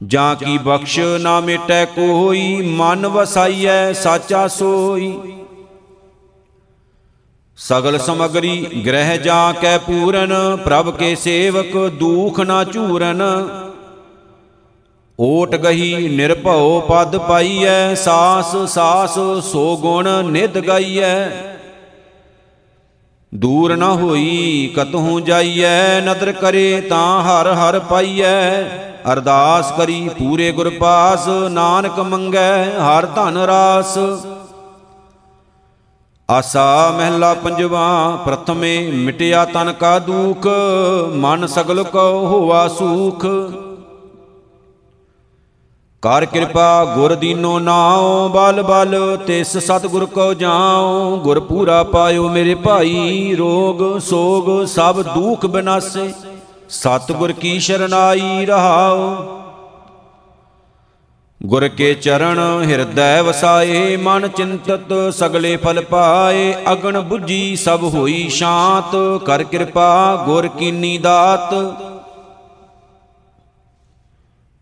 ਜਾਂ 0.00 0.34
ਕੀ 0.36 0.58
ਬਖਸ਼ 0.58 0.98
ਨਾ 1.20 1.40
ਮਿਟੈ 1.40 1.84
ਕੋਈ, 1.84 2.74
ਮਨ 2.76 3.06
ਵਸਾਈਐ 3.06 3.92
ਸਾਚਾ 3.92 4.48
ਸੋਈ। 4.48 5.18
ਸਗਲ 7.56 7.98
ਸਮਗਰੀ 7.98 8.82
ਗ੍ਰਹਿ 8.86 9.18
ਜਾਂ 9.18 9.52
ਕੈ 9.54 9.78
ਪੂਰਨ, 9.78 10.56
ਪ੍ਰਭ 10.64 10.90
ਕੇ 10.96 11.14
ਸੇਵਕ 11.14 11.76
ਦੂਖ 11.88 12.40
ਨਾ 12.40 12.64
ਝੂਰਨ। 12.64 13.22
ਓਟ 15.18 15.56
ਗਹੀ 15.56 16.08
ਨਿਰਭਉ 16.08 16.80
ਪਦ 16.80 17.16
ਪਾਈਐ, 17.18 17.94
ਸਾਸ 17.94 18.56
ਸਾਸ 18.56 19.14
ਸੋ 19.42 19.76
ਗੁਣ 19.76 20.08
ਨਿਧ 20.24 20.58
ਗਾਈਐ। 20.58 21.49
ਦੂਰ 23.34 23.76
ਨਾ 23.76 23.92
ਹੋਈ, 23.92 24.72
ਕਤਹੂ 24.76 25.20
ਜਾਈਐ, 25.20 26.00
ਨਦਰ 26.00 26.32
ਕਰੇ 26.32 26.80
ਤਾਂ 26.80 27.22
ਹਰ 27.22 27.52
ਹਰ 27.52 27.78
ਪਾਈਐ। 27.78 28.62
ਅਰਦਾਸ 29.12 29.72
ਕਰੀ 29.72 30.10
ਪੂਰੇ 30.18 30.52
ਗੁਰ 30.52 30.70
ਪਾਸ, 30.70 31.28
ਨਾਨਕ 31.28 32.00
ਮੰਗੈ 32.00 32.64
ਹਰ 32.64 33.06
ਧਨ 33.06 33.38
ਰਾਸ। 33.38 33.98
ਆਸਾ 36.30 36.94
ਮਹਿਲਾ 36.98 37.34
ਪੰਜਵਾ, 37.34 38.18
ਪ੍ਰਥਮੇ 38.24 38.90
ਮਿਟਿਆ 38.90 39.44
ਤਨ 39.44 39.72
ਕਾ 39.72 39.98
ਦੁਖ, 39.98 40.46
ਮਨ 41.14 41.46
ਸਗਲ 41.46 41.82
ਕੋ 41.82 42.26
ਹੋਆ 42.26 42.68
ਸੂਖ। 42.68 43.26
ਕਰ 46.02 46.24
ਕਿਰਪਾ 46.24 46.84
ਗੁਰ 46.84 47.14
ਦੀਨੋ 47.14 47.58
ਨਾਉ, 47.58 48.28
ਬਲ 48.28 48.62
ਬਲ 48.62 49.18
ਤਿਸ 49.26 49.58
ਸਤਿਗੁਰ 49.58 50.06
ਕੋ 50.06 50.34
ਜਾਉ। 50.34 51.16
ਗੁਰ 51.16 51.40
ਪੂਰਾ 51.40 51.82
ਪਾਇਓ 51.82 52.28
ਮੇਰੇ 52.28 52.54
ਭਾਈ, 52.54 53.34
ਰੋਗ 53.38 53.98
ਸੋਗ 53.98 54.66
ਸਭ 54.66 55.02
ਦੁਖ 55.02 55.46
ਬਿਨਾਸੇ। 55.46 56.14
ਸਤਿਗੁਰ 56.68 57.32
ਕੀ 57.32 57.60
ਸ਼ਰਨਾਈ 57.60 58.46
ਰਹਾਉ। 58.46 59.14
ਗੁਰ 61.42 61.68
ਕੇ 61.68 61.94
ਚਰਨ 61.94 62.64
ਹਿਰਦੈ 62.64 63.22
ਵਸਾਏ, 63.22 63.96
ਮਨ 63.96 64.28
ਚਿੰਤਤ 64.28 65.14
ਸਗਲੇ 65.14 65.56
ਫਲ 65.56 65.80
ਪਾਏ। 65.80 66.54
ਅਗਣ 66.72 67.04
부ਜੀ 67.10 67.56
ਸਭ 67.56 67.80
ਹੋਈ 67.82 68.28
ਸ਼ਾਂਤ, 68.28 69.20
ਕਰ 69.24 69.42
ਕਿਰਪਾ 69.42 70.22
ਗੁਰ 70.26 70.48
ਕੀਨੀ 70.48 70.98
ਦਾਤ। 70.98 71.54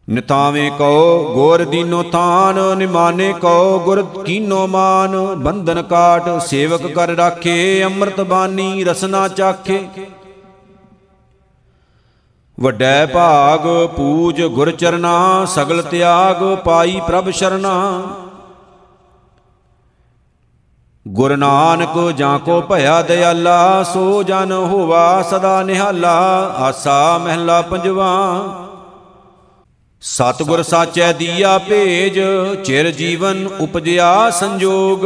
ਨਿਤਾਵੇਂ 0.08 0.70
ਕਉ, 0.70 1.34
ਗੁਰ 1.34 1.64
ਦੀਨੋ 1.64 2.02
ਥਾਨ, 2.02 2.76
ਨਿਮਾਨੇ 2.76 3.32
ਕਉ, 3.32 3.78
ਗੁਰ 3.78 4.02
ਕੀਨੋ 4.24 4.66
ਮਾਨ, 4.66 5.16
ਬੰਧਨ 5.34 5.82
ਕਾਟ, 5.82 6.42
ਸੇਵਕ 6.46 6.86
ਕਰ 6.86 7.08
ਰਾਖੇ, 7.08 7.84
ਅੰਮ੍ਰਿਤ 7.84 8.20
ਬਾਣੀ, 8.20 8.84
ਰਸਨਾ 8.84 9.28
ਚਾਖੇ। 9.28 9.88
ਵੱਡੈ 12.60 13.06
ਭਾਗ, 13.06 13.86
ਪੂਜ 13.96 14.42
ਗੁਰ 14.42 14.70
ਚਰਨਾ, 14.70 15.44
ਸਗਲ 15.44 15.82
ਤਿਆਗ, 15.82 16.56
ਪਾਈ 16.56 17.00
ਪ੍ਰਭ 17.06 17.30
ਸ਼ਰਨਾ। 17.30 18.02
ਗੁਰ 21.08 21.36
ਨਾਨਕ 21.36 22.12
ਜਾਂ 22.16 22.38
ਕੋ 22.38 22.60
ਭਇਆ 22.60 23.02
ਦਇਆਲਾ 23.02 23.82
ਸੋ 23.82 24.22
ਜਨ 24.22 24.52
ਹੋਵਾ 24.52 25.22
ਸਦਾ 25.22 25.62
ਨਿਹਾਲਾ, 25.62 26.16
ਆਸਾ 26.58 27.18
ਮਹਿਲਾ 27.18 27.62
ਪੰਜਵਾ। 27.62 28.44
ਸਤਿਗੁਰ 30.02 30.62
ਸਾਚੈ 30.62 31.12
ਦੀਆ 31.12 31.58
ਭੇਜ, 31.58 32.18
ਚਿਰ 32.64 32.90
ਜੀਵਨ 32.90 33.48
ਉਪਜਿਆ 33.60 34.30
ਸੰਜੋਗ। 34.30 35.04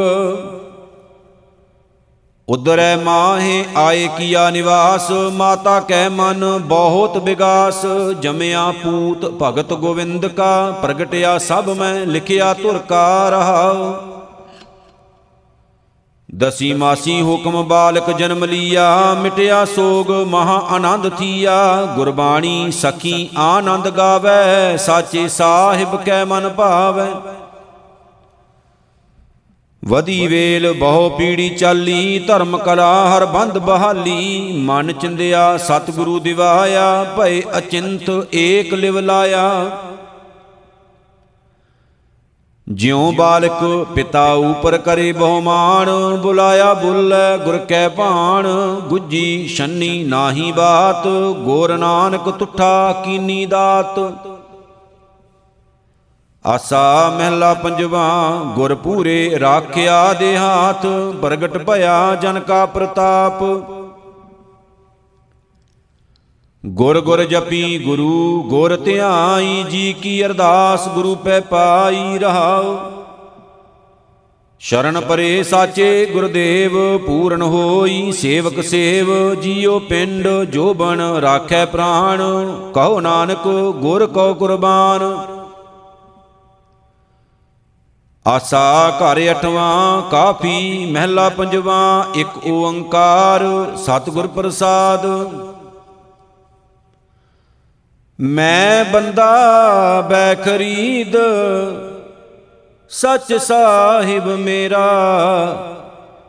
ਉਦਰੈ 2.49 2.97
ਮਾਹੇ 2.97 3.65
ਆਏ 3.77 4.09
ਕੀਆ 4.19 4.51
ਨਿਵਾਸ, 4.51 5.11
ਮਾਤਾ 5.33 5.81
ਕੈ 5.81 6.09
ਮਨ 6.09 6.45
ਬਹੁਤ 6.59 7.17
ਵਿਗਾਸ 7.17 7.85
ਜਮਿਆ 8.21 8.71
ਪੂਤ 8.83 9.25
ਭਗਤ 9.43 9.73
ਗੋਵਿੰਦ 9.73 10.27
ਕਾ, 10.27 10.71
ਪ੍ਰਗਟਿਆ 10.83 11.39
ਸਭ 11.39 11.71
ਮੈਂ, 11.79 11.95
ਲਿਖਿਆ 12.07 12.55
ਧੁਰ 12.55 12.79
ਕਾ 12.79 13.29
ਰਹਾਉ 13.29 13.95
ਦਸੀ 16.35 16.73
ਮਾਸੀ 16.73 17.23
ਹੁਕਮ 17.23 17.63
ਬਾਲਕ 17.63 18.11
ਜਨਮ 18.11 18.45
ਲੀਆ, 18.45 19.15
ਮਿਟਿਆ 19.15 19.65
ਸੋਗ 19.65 20.11
ਮਹਾ 20.11 20.57
ਆਨੰਦ 20.71 21.09
ਥੀਆ। 21.09 21.85
ਗੁਰਬਾਣੀ 21.97 22.71
ਸਖੀ 22.71 23.29
ਆਨੰਦ 23.37 23.89
ਗਾਵੇ, 23.89 24.77
ਸਾਚੇ 24.77 25.29
ਸਾਹਿਬ 25.29 25.97
ਕੈ 26.05 26.25
ਮਨ 26.25 26.49
ਭਾਵੈ। 26.49 27.07
ਵਦੀ 29.85 30.27
ਵੇਲ 30.27 30.73
ਬਹੁ 30.73 31.11
ਪੀੜੀ 31.11 31.49
ਚਾਲੀ, 31.49 32.19
ਧਰਮ 32.19 32.59
ਕਲਾ 32.59 33.17
ਹਰ 33.17 33.27
ਬੰਦ 33.27 33.59
ਬਹਾਲੀ। 33.59 34.53
ਮਨ 34.59 34.93
ਚਿੰਦਿਆ 34.93 35.57
ਸਤਿਗੁਰੂ 35.57 36.19
ਦਿਵਾਇਆ, 36.19 37.05
ਭਏ 37.19 37.43
ਅਚਿੰਤ 37.59 38.11
ਏਕ 38.35 38.75
ਲਿਵ 38.75 38.99
ਲਾਇਆ। 38.99 39.71
ਜਿਉ 42.69 43.13
ਬਾਲਕ 43.13 43.87
ਪਿਤਾ 43.95 44.33
ਉਪਰ 44.33 44.79
ਕਰੇ 44.79 45.13
ਬਹੁਮਾਨ 45.13 46.17
ਬੁਲਾਇਆ 46.17 46.75
ਬੁੱਲੇ 46.75 47.39
ਗੁਰ 47.45 47.59
ਕੈ 47.59 47.89
ਭਾਣ 47.89 48.47
ਗੁੱਜੀ 48.89 49.49
ਛੰਨੀ 49.49 50.05
ਨਾਹੀ 50.05 50.53
ਬਾਤ 50.53 51.07
ਗੋਰ 51.45 51.77
ਨਾਨਕ 51.79 52.31
ਤੁਠਾ 52.31 53.03
ਕੀਨੀ 53.05 53.47
ਦਾਤ। 53.47 53.99
ਆਸਾ 56.47 57.15
ਮਹਿਲਾ 57.19 57.55
ਪੰਜਵਾ 57.55 58.09
ਗੁਰ 58.55 58.75
ਪੂਰੇ 58.75 59.39
ਰਾਖਿਆ 59.41 60.13
ਦੇ 60.13 60.39
ਹਾਥ 60.39 60.87
ਪ੍ਰਗਟ 61.23 61.59
ਭਇਆ 61.59 62.15
ਜਨ 62.15 62.41
ਕਾ 62.41 62.67
ਪ੍ਰਤਾਪ। 62.67 63.43
ਗੁਰ 66.67 67.01
ਗੁਰ 67.01 67.25
ਜਪੀ 67.25 67.79
ਗੁਰੂ, 67.79 68.43
ਗੁਰ 68.43 68.77
ਧਿਆਈ, 68.77 69.65
ਜੀ 69.71 69.93
ਕੀ 69.93 70.27
ਅਰਦਾਸ 70.27 70.89
ਗੁਰੂ 70.89 71.15
ਪੈ 71.15 71.41
ਪਾਈ 71.41 72.19
ਰਹਾਉ। 72.19 72.79
ਸ਼ਰਨ 74.61 75.01
ਪਰੇ 75.01 75.43
ਸਾਚੇ 75.43 76.07
ਗੁਰਦੇਵ, 76.07 76.99
ਪੂਰਨ 76.99 77.43
ਹੋਈ 77.43 78.13
ਸੇਵਕ 78.13 78.61
ਸੇਵ, 78.61 79.35
ਜੀਉ 79.35 79.79
ਪਿੰਡ 79.79 80.29
ਜੋ 80.29 80.75
ਬਣ 80.75 81.01
ਰਾਖੈ 81.01 81.65
ਪ੍ਰਾਣ। 81.67 82.19
ਕਹੋ 82.75 83.01
ਨਾਨਕ, 83.01 83.49
ਗੁਰ 83.77 84.07
ਕੋ 84.07 84.35
ਕੁਰਬਾਨ। 84.35 85.27
ਆਸਾ 88.27 88.99
ਘਰ 88.99 89.31
ਅਠਵਾਂ, 89.31 90.03
ਕਾਫੀ 90.11 90.87
ਮਹਿਲਾ 90.93 91.29
ਪੰਜਵਾਂ, 91.29 92.05
ਇੱਕ 92.15 92.47
ਓੰਕਾਰ, 92.47 93.73
ਸਤਿਗੁਰ 93.77 94.27
ਪ੍ਰਸਾਦ। 94.27 95.07
ਮੈਂ 98.23 98.85
ਬੰਦਾ 98.85 100.01
ਬੈ 100.11 100.35
ਖਰੀਦ 100.35 101.17
ਸੱਚ 102.89 103.35
ਸਾਹਿਬ 103.35 104.27
ਮੇਰਾ। 104.27 104.89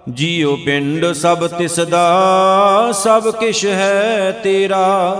ਜੀਉ 0.09 0.55
ਪਿੰਡ 0.55 1.05
ਸਭ 1.05 1.47
ਤਿਸ 1.47 1.79
ਦਾ 1.79 2.91
ਸਭ 2.93 3.31
ਕਿਛ 3.31 3.65
ਹੈ 3.65 4.31
ਤੇਰਾ। 4.43 5.15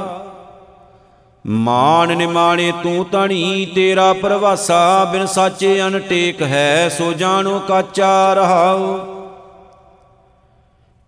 ਮਾਨ 1.48 2.18
ਨਿਮਾਣੇ 2.18 2.74
ਤੂੰ 2.84 3.06
ਤਣੀ 3.06 3.66
ਤੇਰਾ 3.76 4.14
ਪ੍ਰਵਾਸਾ, 4.14 5.06
ਬਿਨ 5.06 5.26
ਸਾਚੇ 5.26 5.82
ਅਨਟੇਕ 5.82 6.42
ਹੈ, 6.42 6.90
ਸੋ 6.90 7.14
ਜਾਣੋ 7.14 7.60
ਕਾਚਾ 7.60 8.34
ਰਹਾਉ। 8.34 9.13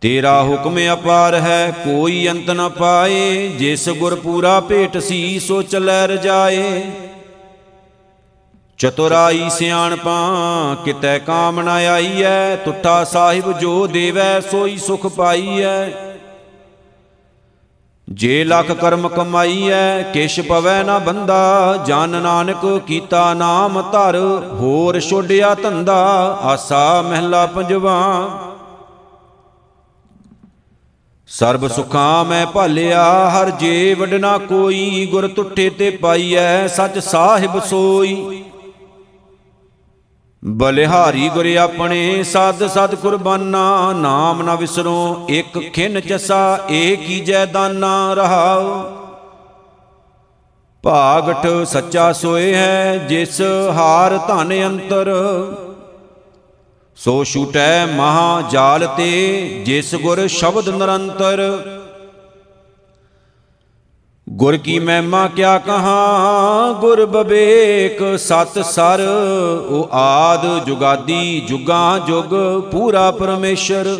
ਤੇਰਾ 0.05 0.41
ਹੁਕਮ 0.43 0.77
ਅਪਾਰ 0.93 1.35
ਹੈ, 1.35 1.73
ਕੋਈ 1.85 2.27
ਅੰਤ 2.27 2.49
ਨ 2.49 2.69
ਪਾਏ, 2.69 3.47
ਜਿਸ 3.47 3.89
ਗੁਰ 3.89 4.15
ਪੂਰਾ 4.15 4.59
ਭੇਟ 4.59 4.97
ਸੀ, 4.97 5.39
ਸੋ 5.39 5.61
ਚਲੈ 5.61 6.07
ਰਜਾਏ 6.07 6.83
ਚਤੁਰਾਈ 8.77 9.49
ਸਿਆਣਪਾ, 9.49 10.17
ਕਿਤੈ 10.85 11.17
ਕਾਮ 11.19 11.61
ਨ 11.61 11.67
ਆਈਐ 11.67 12.55
ਟੁੱਟਾ 12.55 13.03
ਸਾਹਿਬ 13.03 13.51
ਜੋ 13.59 13.87
ਦੇਵੈ, 13.87 14.39
ਸੋਈ 14.39 14.77
ਸੁਖ 14.77 15.07
ਪਾਈਐ। 15.07 15.89
ਜੇ 18.09 18.43
ਲਖ 18.43 18.71
ਕਰਮ 18.71 19.07
ਕਮਾਈਐ, 19.07 20.01
ਕਿਛ 20.01 20.39
ਪਵੈ 20.39 20.83
ਨਾ 20.83 20.99
ਬੰਦਾ, 20.99 21.83
ਜਨ 21.87 22.09
ਨਾਨਕ 22.09 22.81
ਕੀਤਾ 22.87 23.33
ਨਾਮ 23.33 23.81
ਧਰ, 23.91 24.17
ਹੋਰ 24.51 24.99
ਛੋਡਿਆ 24.99 25.55
ਧੰਦਾ, 25.55 26.03
ਆਸਾ 26.41 27.01
ਮਹਿਲਾ 27.01 27.45
ਪੰਜਵਾ। 27.45 27.97
ਸਰਬ 31.27 31.67
ਸੁਖਾਂ 31.67 32.25
ਮੈਂ 32.25 32.45
ਭਾਲਿਆ, 32.45 33.29
ਹਰ 33.29 33.49
ਜੇ 33.49 33.93
ਵਡਨਾ 33.93 34.37
ਕੋਈ, 34.37 35.07
ਗੁਰ 35.11 35.27
ਤੁਠੇ 35.27 35.69
ਤੇ 35.69 35.89
ਪਾਈਐ, 35.89 36.67
ਸਚ 36.67 36.99
ਸਾਹਿਬ 36.99 37.59
ਸੋਈ। 37.59 38.43
ਬਲਿਹਾਰੀ 40.45 41.29
ਗੁਰ 41.29 41.55
ਆਪਣੇ 41.55 42.23
ਸਦ 42.23 42.67
ਸਦ 42.67 42.95
ਕੁਰਬਾਨਾ, 42.95 43.93
ਨਾਮ 43.93 44.41
ਨਾ 44.41 44.55
ਵਿਸਰੋ, 44.55 45.25
ਇੱਕ 45.29 45.59
ਖਿਨ 45.73 45.99
ਚਸਾ, 45.99 46.59
ਏ 46.69 46.95
ਕੀਜੈ 46.95 47.45
ਦਾਨਾ 47.45 48.13
ਰਹਾਉ। 48.13 48.83
ਭਾਗਠ 50.83 51.47
ਸੱਚਾ 51.65 52.11
ਸੋਏ 52.13 52.53
ਹੈ, 52.53 52.97
ਜਿਸ 52.97 53.41
ਹਾਰ 53.75 54.17
ਧਨ 54.17 54.53
ਅੰਤਰ। 54.65 55.11
ਸੋ 56.97 57.23
ਛੂਟੈ 57.23 57.85
ਮਹਾ 57.85 58.43
ਜਾਲ 58.51 58.87
ਤੇ, 58.87 59.63
ਜਿਸ 59.65 59.95
ਗੁਰ 59.95 60.27
ਸ਼ਬਦ 60.27 60.69
ਨਿਰੰਤਰ। 60.69 61.41
ਗੁਰ 64.29 64.57
ਕੀ 64.57 64.79
ਮਹਿਮਾ 64.79 65.27
ਕਿਆ 65.27 65.57
ਕਹਾ, 65.57 66.71
ਗੁਰ 66.81 67.05
ਬਵੇਕ 67.05 68.17
ਸਤ 68.17 68.59
ਸਰ, 68.65 69.01
ਉਹ 69.69 69.89
ਆਦ 69.91 70.65
ਜੁਗਾਦੀ 70.65 71.39
ਜੁਗਾ 71.39 71.99
ਜੁਗ, 71.99 72.33
ਪੂਰਾ 72.71 73.11
ਪਰਮੇਸ਼ਰ। 73.11 73.97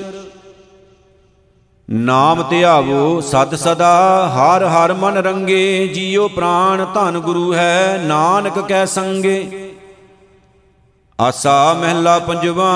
ਨਾਮ 1.89 2.43
ਧਿਆਵੋ 2.49 3.21
ਸਦ 3.21 3.55
ਸਦਾ, 3.55 4.27
ਹਰ 4.35 4.63
ਹਰ 4.65 4.93
ਮਨ 4.93 5.17
ਰੰਗੇ, 5.17 5.87
ਜੀਉ 5.87 6.27
ਪ੍ਰਾਨ 6.27 6.85
ਧਨ 6.93 7.19
ਗੁਰੂ 7.19 7.53
ਹੈ, 7.53 8.01
ਨਾਨਕ 8.05 8.59
ਕੈ 8.59 8.85
ਸੰਗੇ। 8.85 9.64
ਆਸਾ 11.19 11.73
ਮਹਿਲਾ 11.73 12.19
ਪੰਜਵਾ। 12.19 12.71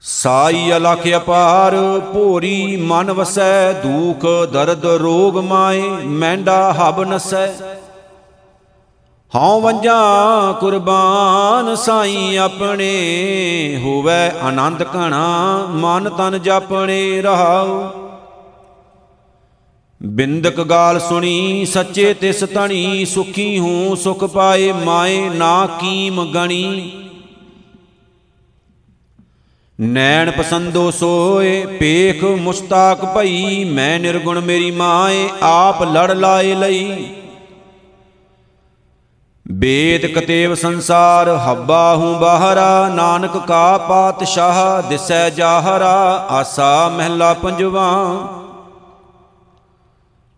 ਸਾਈ 0.00 0.72
ਅਲਖ 0.76 1.00
ਅਪਾਰ, 1.16 2.00
ਭੋਰੀ 2.12 2.76
ਮਨ 2.76 3.12
ਵਸੈ, 3.12 3.72
ਦੁਖ 3.72 4.50
ਦਰਦ 4.52 4.86
ਰੋਗ 4.86 5.38
ਮਾਏ, 5.38 5.82
ਮੈਂਡਾ 6.04 6.72
ਹਬ 6.72 7.04
ਨਸੈ। 7.04 7.46
ਹਉ 9.36 9.60
ਵੰਜਾ 9.60 9.98
ਕੁਰਬਾਨ 10.60 11.74
ਸਾਈ 11.74 12.36
ਆਪਣੇ, 12.36 12.94
ਹੋਵੇ 13.84 14.30
ਆਨੰਦ 14.42 14.82
ਕਣਾ 14.82 15.66
ਮਨ 15.70 16.10
ਤਨ 16.10 16.42
ਜਾਪਣੇ 16.42 17.22
ਰਹਾਉ। 17.22 18.03
ਬਿੰਦਕ 20.06 20.60
ਗਾਲ 20.60 21.00
ਸੁਣੀ, 21.00 21.64
ਸੱਚੇ 21.64 22.14
ਤਿਸ 22.14 22.40
ਤਣੀ 22.40 23.04
ਸੁਖੀ 23.04 23.58
ਹੂੰ, 23.58 23.96
ਸੁਖ 23.96 24.24
ਪਾਏ 24.24 24.72
ਮਾਏ 24.72 25.28
ਨਾ 25.28 25.66
ਕੀਮ 25.80 26.32
ਗਣੀ। 26.32 26.92
ਨੈਣ 29.80 30.30
ਪਸੰਦੋ 30.30 30.90
ਸੋਏ 30.90 31.66
ਪੇਖ 31.66 32.24
ਮੁਸਤਾਕ 32.24 33.04
ਭਈ, 33.04 33.64
ਮੈਂ 33.64 34.00
ਨਿਰਗੁਣ 34.00 34.40
ਮੇਰੀ 34.40 34.70
ਮਾਏ, 34.70 35.28
ਆਪ 35.42 35.82
ਲੜ 35.82 36.10
ਲਾਏ 36.10 36.54
ਲਈ। 36.54 37.14
ਬੇਦ 39.50 40.06
ਕਤੇਵ 40.06 40.54
ਸੰਸਾਰ, 40.54 41.28
ਹੱਬਾ 41.28 41.94
ਹੂੰ 41.96 42.20
ਬਾਹਰਾ, 42.20 42.88
ਨਾਨਕ 42.88 43.36
ਕਾ 43.46 43.78
ਪਾਤਸ਼ਾਹ, 43.78 44.88
ਦਿਸੈ 44.88 45.30
ਜਾਹਰਾ, 45.30 46.26
ਆਸਾ 46.30 46.88
ਮਹਿਲਾ 46.88 47.34
ਪੰਜਵਾ। 47.34 48.04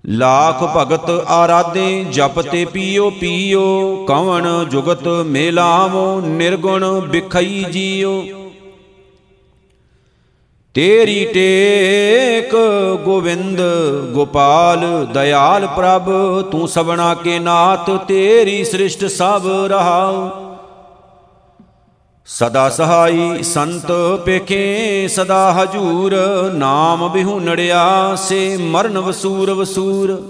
ਲਾਖ 0.07 0.63
ਭਗਤ 0.77 1.11
ਆਰਾਧੇ 1.29 2.05
ਜਪ 2.13 2.41
ਤੇ 2.43 2.65
ਪੀਓ 2.65 3.09
ਪੀਓ 3.11 4.05
ਕਵਣ 4.09 4.47
ਜੁਗਤ 4.71 5.07
ਮੇਲਾਵੋ 5.27 6.21
ਨਿਰਗੁਣ 6.21 6.85
ਬਿਖਈ 7.03 7.65
ਜੀਓ 7.73 8.23
ਤੇਰੀ 10.75 11.25
ਟੇਕ 11.25 12.55
ਗੋਵਿੰਦ 13.05 13.61
ਗੋਪਾਲ 14.15 14.87
ਦਇਆਲ 15.15 15.67
ਪ੍ਰਭ 15.67 16.11
ਤੂੰ 16.51 16.69
ਸਭਨਾ 16.69 17.15
ਕੇ 17.15 17.39
ਨਾਥ 17.39 17.91
ਤੇਰੀ 18.09 18.63
ਸ੍ਰਿਸ਼ਟ 18.65 19.05
ਸਭ 19.07 19.47
ਰਹਾਉ 19.71 20.46
ਸਦਾ 22.29 22.69
ਸਹਾਈ 22.69 23.43
ਸੰਤ 23.43 23.93
ਪੇਖੇ, 24.25 25.09
ਸਦਾ 25.09 25.53
ਹਜੂਰ, 25.53 26.15
ਨਾਮ 26.55 27.09
ਬਿਹੁਨੜਿਆ 27.09 28.15
ਸੇ 28.17 28.57
ਮਰਨ 28.57 28.99
ਵਸੂਰ 28.99 29.51
ਵਸੂਰ। 29.51 30.23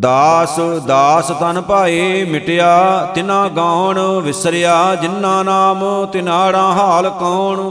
ਦਾਸ 0.00 0.60
ਦਾਸ 0.86 1.28
ਤਨ 1.28 1.60
ਭਾਏ 1.60 2.24
ਮਿਟਿਆ, 2.24 3.04
ਤਿਨਾ 3.14 3.48
ਗਾਉਣ 3.48 3.98
ਵਿਸਰਿਆ 3.98 4.94
ਜਿਨ੍ਹਾਂ 4.94 5.44
ਨਾਮ 5.44 6.06
ਤਿਨਾੜਾ 6.06 6.62
ਹਾਲ 6.62 7.10
ਕੌਣ। 7.10 7.70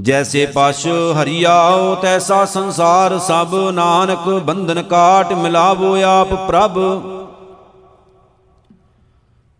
ਜੈਸੇ 0.00 0.46
ਪਸ਼ 0.46 0.86
ਹਰੀਆਓ, 1.22 1.94
ਤੈਸਾ 1.94 2.44
ਸੰਸਾਰ 2.44 3.18
ਸਭ, 3.18 3.54
ਨਾਨਕ 3.72 4.28
ਬੰਧਨ 4.28 4.82
ਕਾਟ 4.82 5.32
ਮਿਲਾਵੋ 5.32 5.96
ਆਪ 6.02 6.34
ਪ੍ਰਭ। 6.48 6.80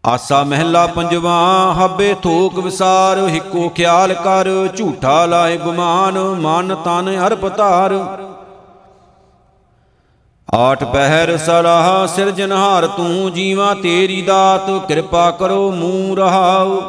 ਆਸਾ 0.07 0.45
ਮਹਿਲਾ 0.45 0.87
ਪੰਜਵਾ, 0.87 1.75
ਹੱਬੇ 1.75 2.15
ਥੋਕ 2.23 2.59
ਵਿਸਾਰ, 2.59 3.19
ਹਿੱਕੋ 3.29 3.69
ਖਿਆਲ 3.69 4.15
ਕਰ, 4.15 4.49
ਝੂਠਾ 4.77 5.27
ਲਾਏ 5.27 5.57
ਗੁਮਾਨ, 5.57 6.19
ਮਨ 6.19 6.75
ਤਨ 6.75 7.27
ਅਰਪ 7.27 7.57
ਧਾਰ। 7.57 7.93
ਆਠ 10.55 10.85
ਪਹਿਰ 10.85 11.37
ਸਲਾਹ 11.37 12.07
ਸਿਰਜਨਹਾਰ 12.07 12.87
ਤੂੰ, 12.87 13.33
ਜੀਵਾ 13.33 13.75
ਤੇਰੀ 13.75 14.23
ਦਾਤ, 14.23 14.71
ਕਿਰਪਾ 14.89 15.31
ਕਰੋ 15.31 15.71
ਮੂੰਹ 15.71 16.17
ਰਹਾਉ। 16.17 16.83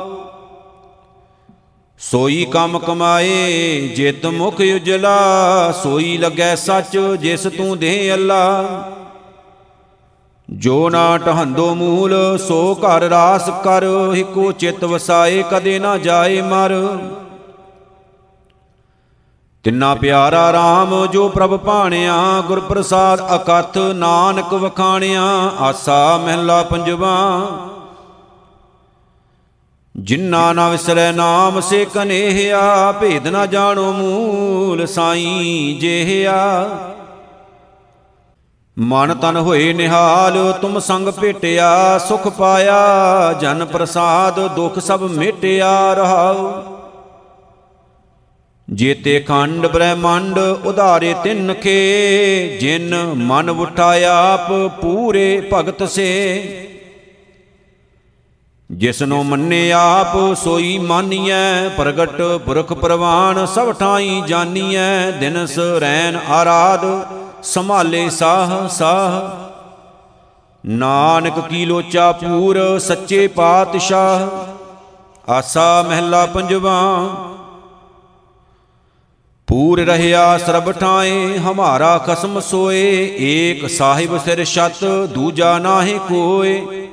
ਸੋਈ 1.99 2.45
ਕੰਮ 2.45 2.79
ਕਮਾਏ, 2.79 3.87
ਜਿਤ 3.95 4.25
ਮੁਖ 4.25 4.61
ਉਜਲਾ, 4.75 5.19
ਸੋਈ 5.83 6.17
ਲੱਗੈ 6.17 6.55
ਸੱਚ, 6.55 6.97
ਜਿਸ 6.97 7.43
ਤੂੰ 7.43 7.77
ਦੇ 7.77 8.13
ਅੱਲਾ। 8.13 8.63
ਜੋ 10.49 10.89
ਨਾ 10.89 11.17
ਟਹੰਦੋ 11.17 11.75
ਮੂਲ, 11.75 12.37
ਸੋ 12.37 12.75
ਘਰ 12.75 13.01
ਰਾਸ 13.01 13.49
ਕਰ, 13.63 13.83
ਹਿਕੋ 14.15 14.51
ਚਿਤ 14.51 14.83
ਵਸਾਏ, 14.83 15.43
ਕਦੇ 15.51 15.79
ਨਾ 15.79 15.97
ਜਾਏ 15.97 16.41
ਮਰ। 16.41 16.97
ਤਿੰਨਾ 19.63 19.95
ਪਿਆਰਾ 19.95 20.51
RAM 20.51 21.11
ਜੋ 21.11 21.29
ਪ੍ਰਭ 21.29 21.57
ਭਾਣਿਆ 21.57 22.43
ਗੁਰ 22.47 22.59
ਪ੍ਰਸਾਦ 22.59 23.35
ਅਕਥ 23.35 23.77
ਨਾਨਕ 23.77 24.53
ਵਖਾਣਿਆ, 24.53 25.23
ਆਸਾ 25.59 26.17
ਮਹਿਲਾ 26.17 26.63
ਪੰਜਵਾ। 26.63 27.47
ਜਿਨ੍ਹਾਂ 29.97 30.53
ਨਾ 30.53 30.69
ਵਿਸਰੈ 30.69 31.11
ਨਾਮ, 31.11 31.59
ਸੇ 31.59 31.85
ਕਨੇਹਿਆ, 31.85 32.91
ਭੇਦ 32.91 33.27
ਨਾ 33.27 33.45
ਜਾਣੋ 33.45 33.91
ਮੂਲ, 33.91 34.85
ਸਾਈ 34.85 35.77
ਜਿਹਿਆ। 35.79 36.67
ਮਨ 38.79 39.13
ਤਨ 39.13 39.37
ਹੋਏ 39.37 39.73
ਨਿਹਾਲ, 39.73 40.53
ਤੁਮ 40.61 40.79
ਸੰਗ 40.79 41.07
ਭੇਟਿਆ, 41.07 41.97
ਸੁਖ 41.97 42.27
ਪਾਇਆ, 42.27 43.33
ਜਨ 43.33 43.65
ਪ੍ਰਸਾਦ 43.65 44.55
ਦੁਖ 44.55 44.79
ਸਭ 44.79 45.03
ਮਿਟਿਆ 45.03 45.93
ਰਹਾਉ। 45.93 46.63
ਜੀਤੇ 48.73 49.19
ਖੰਡ 49.19 49.67
ਬ੍ਰਹਮੰਡ, 49.67 50.39
ਉਧਾਰੇ 50.39 51.15
ਤਿੰਨ 51.23 51.53
ਖੇ, 51.53 52.57
ਜਿਨ 52.61 53.13
ਮਨ 53.15 53.49
ਉਠਾਇਆ 53.49 54.33
ਆਪ 54.33 54.51
ਪੂਰੇ 54.81 55.49
ਭਗਤ 55.53 55.83
ਸੇ। 55.89 56.61
ਜਿਸਨੂੰ 58.71 59.25
ਮੰਨੇ 59.25 59.71
ਆਪ, 59.71 60.33
ਸੋਈ 60.33 60.77
ਮਾਨੀਐ, 60.77 61.69
ਪ੍ਰਗਟ 61.77 62.21
ਪੁਰਖ 62.45 62.73
ਪ੍ਰਵਾਨ, 62.73 63.45
ਸਭ 63.45 63.71
ਠਾਈ 63.71 64.23
ਜਾਨੀਐ, 64.27 65.11
ਦਿਨਸ 65.11 65.59
ਰੈਨ 65.59 66.19
ਆਰਾਧ। 66.29 66.85
ਸੰਭਾਲੇ 67.45 68.09
ਸਾਹ 68.09 68.67
ਸਾਹ। 68.67 69.45
ਨਾਨਕ 70.65 71.39
ਕੀ 71.39 71.65
ਲੋਚਾ 71.65 72.11
ਪੂਰ, 72.11 72.79
ਸੱਚੇ 72.79 73.27
ਪਾਤਸ਼ਾਹ। 73.27 74.27
ਆਸਾ 75.31 75.85
ਮਹਿਲਾ 75.89 76.25
ਪੰਜਵਾ। 76.25 77.09
ਪੂਰ 79.47 79.85
ਰਹਿਆ 79.85 80.37
ਸਰਬ 80.37 80.71
ਠਾਏ, 80.71 81.37
ਹਮਾਰਾ 81.37 81.97
ਖਸਮ 81.97 82.39
ਸੋਏ। 82.39 83.15
ਏਕ 83.19 83.69
ਸਾਹਿਬ 83.69 84.17
ਸਿਰ 84.17 84.45
ਛਤ, 84.45 84.85
ਦੂਜਾ 84.85 85.59
ਨਾਹੀ 85.59 85.99
ਕੋਏ। 85.99 86.87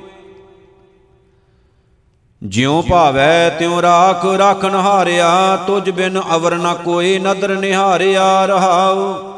ਜਿਉ 2.43 2.81
ਭਾਵੈ 2.81 3.49
ਤਿਉ 3.49 3.81
ਰਾਖ 3.81 4.25
ਰਾਖਨ 4.25 4.75
ਹਾਰਿਆ। 4.75 5.55
ਤੁਝ 5.55 5.89
ਬਿਨ 5.89 6.21
ਅਵਰ 6.35 6.55
ਨ 6.55 6.73
ਕੋਏ 6.73 7.19
ਨਦਰ 7.19 7.49
ਨਿਹਾਰਿਆ 7.49 8.45
ਰਹਾਉ। 8.45 9.32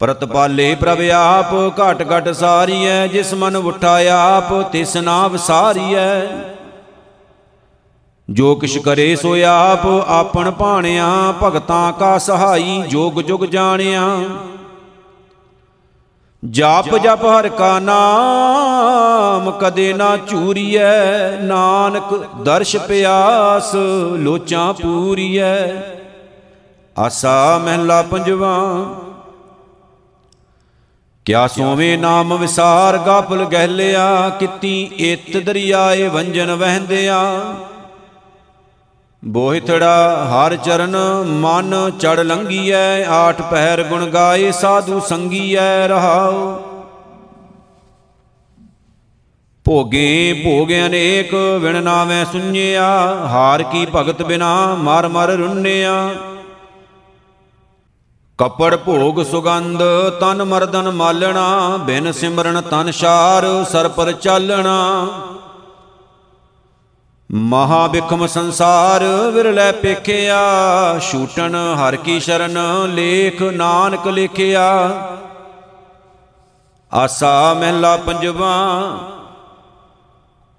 ਪ੍ਰਤਪਾਲੇ 0.00 0.74
ਪ੍ਰਭ 0.74 1.00
ਆਪ, 1.14 1.54
ਘਟ 1.80 2.02
ਘਟ 2.12 2.28
ਸਾਰੀਐ, 2.28 3.06
ਜਿਸ 3.06 3.34
ਮਨ 3.34 3.56
ਉਠਾਇਆ 3.56 4.18
ਆਪ, 4.36 4.52
ਤਿਸ 4.72 4.96
ਨਾ 4.96 5.28
ਵਿਸਾਰੀਐ 5.28 6.26
ਜੋ 8.30 8.54
ਕਿਛ 8.54 8.78
ਕਰੇ 8.78 9.16
ਸੋ 9.16 9.34
ਆਪ, 9.46 9.86
ਆਪਣ 10.08 10.50
ਭਾਣਿਆ, 10.50 11.34
ਭਗਤਾਂ 11.42 11.92
ਕਾ 11.92 12.18
ਸਹਾਈ, 12.18 12.82
ਜੋਗ 12.88 13.20
ਜੁਗ 13.20 13.44
ਜਾਣਿਆ। 13.44 14.20
ਜਾਪ 16.42 16.96
ਜਪ 16.96 17.24
ਹਰ 17.24 17.48
ਕਾ 17.48 17.78
ਨਾਮ, 17.78 19.50
ਕਦੇ 19.50 19.92
ਨਾ 19.92 20.16
ਚੂਰੀਐ, 20.16 21.30
ਨਾਨਕ 21.42 22.14
ਦਰਸ਼ 22.42 22.76
ਪਿਆਸ, 22.76 23.74
ਲੋਚਾਂ 24.16 24.72
ਪੂਰੀਐ। 24.74 25.82
ਆਸਾ 26.98 27.58
ਮਹਿਲਾ 27.64 28.02
ਪੰਜਵਾ 28.02 28.54
ਕਿਆ 31.28 31.46
ਸੋਵੇਂ 31.46 31.98
ਨਾਮ 31.98 32.36
ਵਿਸਾਰ 32.36 32.96
ਗਾਫਲ 32.98 33.44
ਗਹਿਲਿਆ, 33.44 34.28
ਕਿਤੀ 34.28 34.90
ਇਤ 34.98 35.36
ਦਰਿਆਏ 35.36 36.08
ਵੰਜਨ 36.08 36.52
ਵਹਿੰਦਿਆ। 36.54 37.18
ਬੋਹਿਥੜਾ 39.24 40.28
ਹਰ 40.30 40.56
ਚਰਨ 40.56 40.96
ਮਨ 41.40 41.74
ਚੜ 42.00 42.20
ਲੰਗੀਐ, 42.20 43.04
ਆਠ 43.04 43.42
ਪਹਿਰ 43.42 43.82
ਗੁਣ 43.82 44.06
ਗਾਏ, 44.06 44.50
ਸਾਧੂ 44.50 45.00
ਸੰਗੀਐ 45.00 45.88
ਰਹਾਉ। 45.88 46.58
ਭੋਗੇ 49.64 50.42
ਭੋਗ 50.44 50.72
ਅਨੇਕ, 50.86 51.34
ਵਿਣ 51.60 51.82
ਨਾਵੇਂ 51.82 52.24
ਸੁඤਿਆ 52.24 52.88
ਹਾਰ 53.26 53.62
ਕੀ 53.62 53.86
ਭਗਤ 53.94 54.22
ਬਿਨਾ, 54.22 54.74
ਮਰ 54.74 55.08
ਮਰ 55.08 55.28
ਰੁੰਨਿਆ। 55.28 56.10
ਕਪੜ 58.38 58.76
ਭੋਗ 58.76 59.22
ਸੁਗੰਧ, 59.22 59.82
ਤਨ 60.20 60.44
ਮਰਦਨ 60.44 60.90
ਮਾਲਣਾ, 60.90 61.76
ਬਿਨ 61.76 62.12
ਸਿਮਰਨ 62.12 62.60
ਤਨ 62.60 62.90
ਸ਼ਾਰ, 62.90 63.64
ਸਰ 63.64 63.88
ਪਰ 63.88 64.12
ਚਾਲਣਾ। 64.12 65.08
ਮਹਾ 67.32 67.86
ਬਿਖਮ 67.86 68.26
ਸੰਸਾਰ, 68.26 69.04
ਵਿਰਲੇ 69.32 69.72
ਪੇਖਿਆ 69.72 70.38
ਛੂਟਣ 70.98 71.54
ਹਰ 71.54 71.96
ਕੀ 71.96 72.20
ਸ਼ਰਨ, 72.20 72.58
ਲੇਖ 72.86 73.42
ਨਾਨਕ 73.42 74.06
ਲਿਖਿਆ। 74.06 74.68
ਆਸਾ 76.94 77.54
ਮਹਿਲਾ 77.54 77.96
ਪੰਜਵਾ 77.96 78.54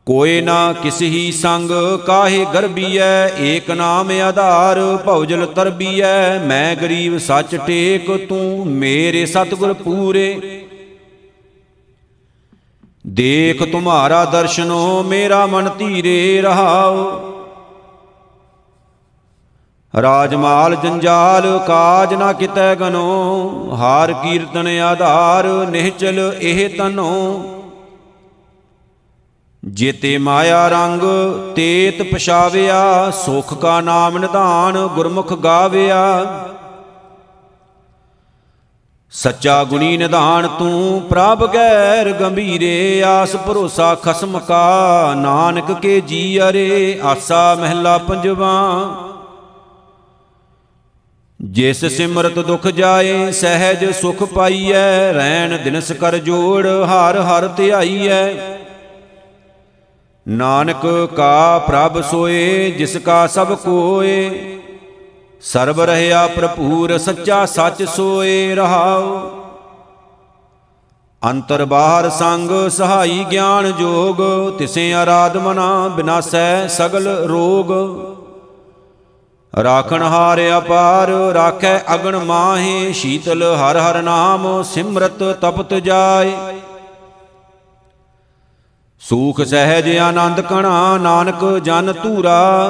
ਕੋਏ 0.07 0.39
ਨਾ 0.41 0.73
ਕਿਸ 0.73 1.01
ਹੀ 1.01 1.31
ਸੰਗ 1.31 1.71
ਕਾਹੇ 2.05 2.45
ਗਰਬੀਐ, 2.53 3.27
ਏਕ 3.39 3.69
ਨਾਮ 3.71 4.11
ਆਧਾਰ 4.21 4.79
ਭਉਜਲ 5.05 5.45
ਤਰਬੀਐ। 5.45 6.39
ਮੈਂ 6.39 6.75
ਗਰੀਬ 6.75 7.17
ਸੱਚ 7.17 7.55
ਟੇਕ 7.55 8.11
ਤੂੰ 8.29 8.67
ਮੇਰੇ 8.67 9.25
ਸਤਿਗੁਰ 9.25 9.73
ਪੂਰੇ। 9.73 10.39
ਦੇਖ 13.07 13.63
ਤੁਮਾਰਾ 13.71 14.25
ਦਰਸ਼ਨੋ, 14.25 15.03
ਮੇਰਾ 15.03 15.45
ਮਨ 15.45 15.69
ਧੀਰੇ 15.77 16.41
ਰਹਾਉ 16.41 17.27
ਰਾਜਮਾਲ 19.93 20.75
ਜੰਜਾਲ, 20.75 21.57
ਕਾਜ 21.67 22.13
ਨਾ 22.13 22.33
ਕਿਤੈ 22.33 22.75
ਗਨੋ। 22.75 23.75
ਹਾਰ 23.75 24.13
ਕੀਰਤਨ 24.13 24.67
ਆਧਾਰ, 24.67 25.47
ਨਿਹਚਲ 25.69 26.19
ਇਹ 26.41 26.69
ਤਨੋ। 26.69 27.11
ਜੇਤੇ 29.63 30.17
ਮਾਇਆ 30.17 30.67
ਰੰਗ, 30.67 31.01
ਤੇਤ 31.55 32.01
ਪਛਾਵਿਆ, 32.13 33.11
ਸੁਖ 33.11 33.53
ਕਾ 33.53 33.81
ਨਾਮ 33.81 34.17
ਨਿਧਾਨ, 34.17 34.87
ਗੁਰਮੁਖ 34.87 35.33
ਗਾਵਿਆ। 35.33 36.25
ਸੱਚਾ 39.11 39.63
ਗੁਣੀ 39.63 39.97
ਨਿਧਾਨ 39.97 40.47
ਤੂੰ 40.47 41.01
ਪ੍ਰਭ 41.01 41.45
ਗੈਰ 41.53 42.11
ਗੰਭੀਰੇ, 42.11 43.03
ਆਸ 43.03 43.35
ਭਰੋਸਾ 43.35 43.95
ਖਸਮ 43.95 44.39
ਕਾ, 44.39 45.13
ਨਾਨਕ 45.17 45.71
ਕੇ 45.71 46.01
ਜੀ 46.01 46.39
ਅਰੇ, 46.39 46.99
ਆਸਾ 47.03 47.55
ਮਹਿਲਾ 47.55 47.97
ਪੰਜਵਾ। 47.97 48.53
ਜਿਸ 51.41 51.85
ਸਿਮਰਤ 51.85 52.39
ਦੁਖ 52.39 52.67
ਜਾਏ, 52.67 53.31
ਸਹਿਜ 53.31 53.91
ਸੁਖ 53.91 54.23
ਪਾਈਐ 54.23 55.13
ਰੈਣ 55.13 55.57
ਦਿਨਸ 55.57 55.91
ਕਰ 55.91 56.17
ਜੋੜ, 56.17 56.67
ਹਰ 56.67 57.19
ਹਰ 57.19 57.47
ਧਿਆਈਐ। 57.47 58.33
ਨਾਨਕ 60.27 61.09
ਕਾ 61.15 61.59
ਪ੍ਰਭ 61.59 62.01
ਸੋਏ, 62.01 62.71
ਜਿਸ 62.71 62.97
ਕਾ 62.97 63.27
ਸਭ 63.27 63.53
ਕੋਏ। 63.55 64.29
ਸਰਬ 65.41 65.81
ਰਹਿਆ 65.81 66.27
ਭਰਪੂਰ, 66.27 66.97
ਸੱਚਾ 66.97 67.45
ਸੱਚ 67.45 67.83
ਸੋਏ 67.83 68.55
ਰਹਾਉ। 68.55 69.29
ਅੰਤਰ 71.21 71.65
ਬਾਹਰ 71.65 72.09
ਸੰਗ 72.09 72.69
ਸਹਾਈ 72.69 73.25
ਗਿਆਨ 73.31 73.71
ਜੋਗ, 73.71 74.17
ਤਿਸੇ 74.57 74.93
ਆਰਾਧਮਨਾ 74.93 75.87
ਬਿਨਾਸੈ 75.87 76.67
ਸਗਲ 76.67 77.07
ਰੋਗ। 77.07 77.71
ਰਾਖਣ 79.63 80.03
ਹਾਰ 80.03 80.39
ਅਪਾਰ, 80.57 81.09
ਰਾਖੈ 81.33 81.77
ਅਗਣ 81.93 82.17
ਮਾਹੇ, 82.17 82.91
ਸ਼ੀਤਲ 82.93 83.43
ਹਰ 83.55 83.77
ਹਰ 83.77 84.01
ਨਾਮ 84.01 84.63
ਸਿਮਰਤ 84.63 85.23
ਤਪਤ 85.41 85.73
ਜਾਏ। 85.73 86.31
ਸੂਖ 89.01 89.41
ਸਹਿਜ 89.41 89.97
ਆਨੰਦ 89.97 90.41
ਕਣਾ, 90.41 90.97
ਨਾਨਕ 90.97 91.57
ਜਨ 91.57 91.93
ਧੂਰਾ। 92.03 92.67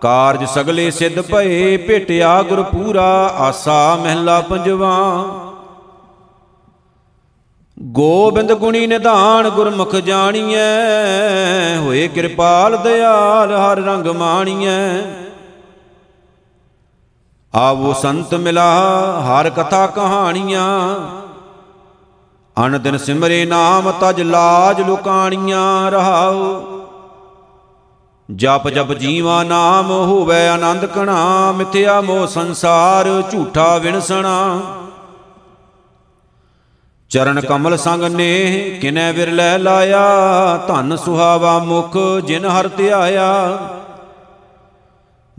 ਕਾਰਜ 0.00 0.44
ਸਗਲੇ 0.44 0.90
ਸਿੱਧ 0.90 1.20
ਭਏ, 1.20 1.76
ਭੇਟਿਆ 1.76 2.42
ਗੁਰ 2.42 2.62
ਪੂਰਾ, 2.62 3.34
ਆਸਾ 3.38 3.96
ਮਹਿਲਾ 3.96 4.40
ਪੰਜਵਾ। 4.40 5.24
ਗੋਬਿੰਦ 7.82 8.52
ਗੁਣੀ 8.52 8.86
ਨਿਧਾਨ 8.86 9.48
ਗੁਰਮੁਖ 9.50 9.96
ਜਾਣੀਐ, 9.96 10.66
ਹੋਏ 11.76 12.08
ਕਿਰਪਾਲ 12.08 12.76
ਦਿਆਲ 12.76 13.56
ਹਰ 13.56 13.78
ਰੰਗ 13.78 14.06
ਮਾਣੀਐ। 14.06 15.00
ਆਵੋ 17.54 17.92
ਸੰਤ 17.92 18.34
ਮਿਲਾ, 18.34 18.70
ਹਰ 19.20 19.50
ਕਥਾ 19.50 19.86
ਕਹਾਣੀਆਂ। 19.86 20.98
ਅਨ 22.56 22.82
ਦਿਨ 22.82 22.98
ਸਿਮਰੇ 22.98 23.44
ਨਾਮ 23.44 23.92
ਤਜ 24.00 24.20
ਲਾਜ 24.20 24.80
ਲੁਕਾਣੀਆਂ 24.80 25.90
ਰਹਾਉ। 25.90 26.62
ਜਪ 28.34 28.68
ਜਪ 28.68 28.92
ਜੀਵਾ 28.92 29.42
ਨਾਮ 29.42 29.90
ਹੋਵੇ 29.90 30.48
ਆਨੰਦ 30.48 30.86
ਕਣਾ, 30.86 31.52
ਮਿਥਿਆ 31.52 32.00
ਮੋਹ 32.00 32.26
ਸੰਸਾਰ 32.26 33.22
ਝੂਠਾ 33.32 33.76
ਵਿਣਸਣਾ। 33.78 34.60
ਚਰਨ 37.10 37.40
ਕਮਲ 37.40 37.76
ਸੰਗ 37.76 38.02
ਨੇ 38.02 38.60
ਕਿਨੈ 38.80 39.12
ਵਿਰਲੇ 39.12 39.58
ਲਾਇਆ, 39.58 40.04
ਧਨ 40.68 40.96
ਸੁਹਾਵਾ 40.96 41.58
ਮੁਖ 41.58 41.96
ਜਿਨ 42.24 42.44
ਹਰ 42.44 42.68
ਧਿਆਇਆ। 42.68 43.58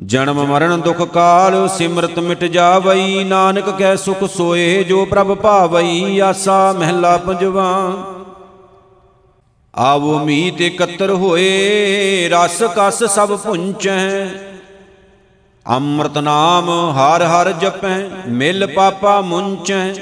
ਜਨਮ 0.06 0.46
ਮਰਨ 0.46 0.82
ਦੁਖ 0.82 1.02
ਕਾਲ, 1.02 1.70
ਸਿਮਰਤ 1.70 2.20
ਮਿਟ 2.20 2.44
ਜਾਵਈ, 2.44 3.24
ਨਾਨਕ 3.24 3.70
ਕੈ 3.70 3.96
ਸੁਖ 3.96 4.24
ਸੋਏ, 4.24 4.84
ਜੋ 4.84 5.06
ਪ੍ਰਭ 5.06 5.36
ਭਾਵਈ, 5.36 6.20
ਆਸਾ 6.20 6.74
ਮਹਿਲਾ 6.74 7.18
ਪੰਜਵਾ। 7.18 7.98
ਆਵੋ 9.76 10.20
ਮੀਤ 10.20 10.62
ਇਕੱਤਰ 10.62 11.10
ਹੋਏ, 11.10 12.30
ਰਸ 12.30 12.64
ਕਸ 12.78 13.04
ਸਭ 13.04 13.38
ਪੁੰਚੈ। 13.38 14.26
ਅੰਮ੍ਰਿਤ 15.70 16.18
ਨਾਮ 16.18 16.70
ਹਰ 16.70 17.24
ਹਰ 17.24 17.52
ਜਪੈ, 17.52 18.10
ਮਿਲ 18.28 18.68
ਪਾਪਾ 18.68 19.22
ਮੁੰਚੈ। 19.22 19.94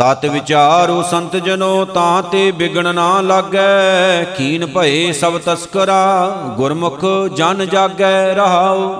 ਤਤ 0.00 0.24
ਵਿਚਾਰੋ 0.26 1.02
ਸੰਤ 1.02 1.36
ਜਨੋ 1.36 1.84
ਤਾਂ 1.84 2.22
ਤੇ 2.22 2.52
ਬਿਗਣ 2.52 2.94
ਨਾ 2.94 3.20
ਲਾਗੈ, 3.20 4.24
ਕੀਨ 4.24 4.66
ਭਏ 4.66 5.12
ਸਭ 5.12 5.38
ਤਸਕਰਾ, 5.38 6.30
ਗੁਰਮੁਖ 6.56 7.04
ਜਨ 7.34 7.66
ਜਾਗੈ 7.66 8.34
ਰਹਾਉ। 8.34 8.94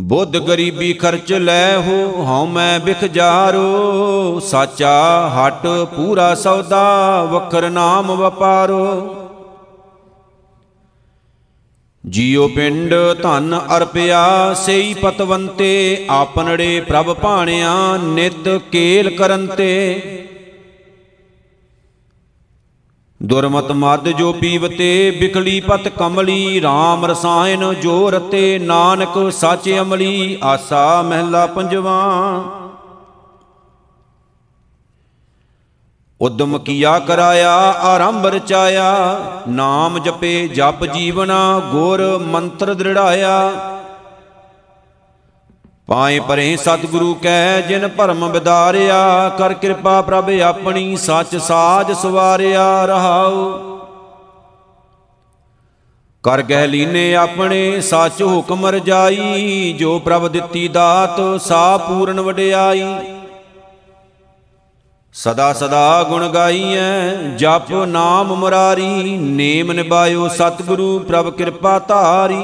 ਬੁੱਧ 0.00 0.36
ਗਰੀਬੀ 0.36 0.92
ਖਰਚ 0.92 1.32
ਲੈ 1.32 1.76
ਹੋ, 1.76 2.24
ਹਉ 2.26 2.46
ਮੈਂ 2.46 2.80
ਬਿਖ 2.80 3.04
ਜਾਰੋ, 3.04 4.40
ਸਾਚਾ 4.40 5.28
ਹਟ 5.28 5.66
ਪੂਰਾ 5.96 6.34
ਸੌਦਾ, 6.34 7.22
ਵਖਰ 7.22 7.70
ਨਾਮ 7.70 8.12
ਵਪਾਰੋ। 8.12 8.84
ਜੀਉ 12.04 12.48
ਪਿੰਡ 12.48 12.94
ਧਨ 13.22 13.60
ਅਰਪਿਆ, 13.76 14.54
ਸਈ 14.54 14.94
ਪਤਵੰਤੇ 14.94 16.06
ਆਪਨੜੇ 16.10 16.80
ਪ੍ਰਭ 16.80 17.14
ਭਾਣਿਆ, 17.14 17.74
ਨਿਤ 17.96 18.48
ਕੇਲ 18.72 19.16
ਕਰੰਤੇ। 19.16 20.24
ਦੁਰਮਤ 23.22 23.72
ਮਦ 23.72 24.08
ਜੋ 24.08 24.32
ਪੀਵਤੇ 24.32 25.10
ਬਿਖਲੀ 25.10 25.60
ਪਤ 25.60 25.88
ਕਮਲੀ 25.88 26.60
RAM 26.60 27.06
ਰਸਾਇਨ 27.06 27.74
ਜੋ 27.82 28.10
ਰਤੇ 28.10 28.58
ਨਾਨਕ 28.58 29.32
ਸੱਚ 29.32 29.70
ਅਮਲੀ, 29.78 30.38
ਆਸਾ 30.44 31.02
ਮਹਿਲਾ 31.02 31.46
ਪੰਜਵਾ। 31.46 32.67
ਉਦਮ 36.20 36.58
ਕੀਆ 36.58 36.98
ਕਰਾਇਆ, 36.98 37.54
ਆਰੰਭ 37.80 38.26
ਰਚਾਇਆ। 38.26 39.20
ਨਾਮ 39.48 39.98
ਜਪੇ 39.98 40.48
ਜਪ 40.48 40.84
ਜੀਵਨਾ, 40.86 41.58
ਗੁਰ 41.58 42.18
ਮੰਤਰ 42.18 42.74
ਦ੍ਰਿੜਾਇਆ। 42.74 43.50
ਪਾਏ 45.86 46.20
ਪਰੇ 46.20 46.56
ਸਤਿਗੁਰੂ 46.56 47.14
ਕੈ, 47.14 47.60
ਜਿਨ 47.60 47.88
ਭਰਮ 47.88 48.32
ਵਿਦਾਰਿਆ 48.32 49.28
ਕਰ 49.28 49.52
ਕਿਰਪਾ 49.52 50.02
ਪ੍ਰਭ 50.02 50.30
ਆਪਣੀ 50.30 50.96
ਸੱਚ 50.96 51.36
ਸਾਜ 51.36 51.92
ਸਵਾਰਿਆ 51.92 52.84
ਰਹਾਉ। 52.84 53.60
ਕਰ 56.22 56.42
ਗਹਿ 56.42 56.66
ਲੀਨੇ 56.66 57.16
ਆਪਣੇ, 57.16 57.80
ਸੱਚ 57.80 58.22
ਹੁਕਮ 58.22 58.66
ਰਜਾਈ, 58.66 59.72
ਜੋ 59.78 59.98
ਪ੍ਰਭ 59.98 60.28
ਦਿੱਤੀ 60.28 60.68
ਦਾਤ 60.68 61.40
ਸਾ 61.40 61.76
ਪੂਰਨ 61.76 62.20
ਵਡਿਆਈ। 62.20 63.17
ਸਦਾ 65.18 65.52
ਸਦਾ 65.52 66.02
ਗੁਣ 66.02 66.28
ਗਾਈਐ, 66.28 67.14
ਜਪ 67.36 67.72
ਨਾਮ 67.72 68.34
ਮੁਰਾਰੀ, 68.34 69.16
ਨੇਮ 69.16 69.72
ਨਿਭਾਇਓ 69.72 70.28
ਸਤਿਗੁਰੂ 70.28 70.98
ਪ੍ਰਭ 70.98 71.30
ਕਿਰਪਾ 71.30 71.78
ਧਾਰੀ। 71.78 72.42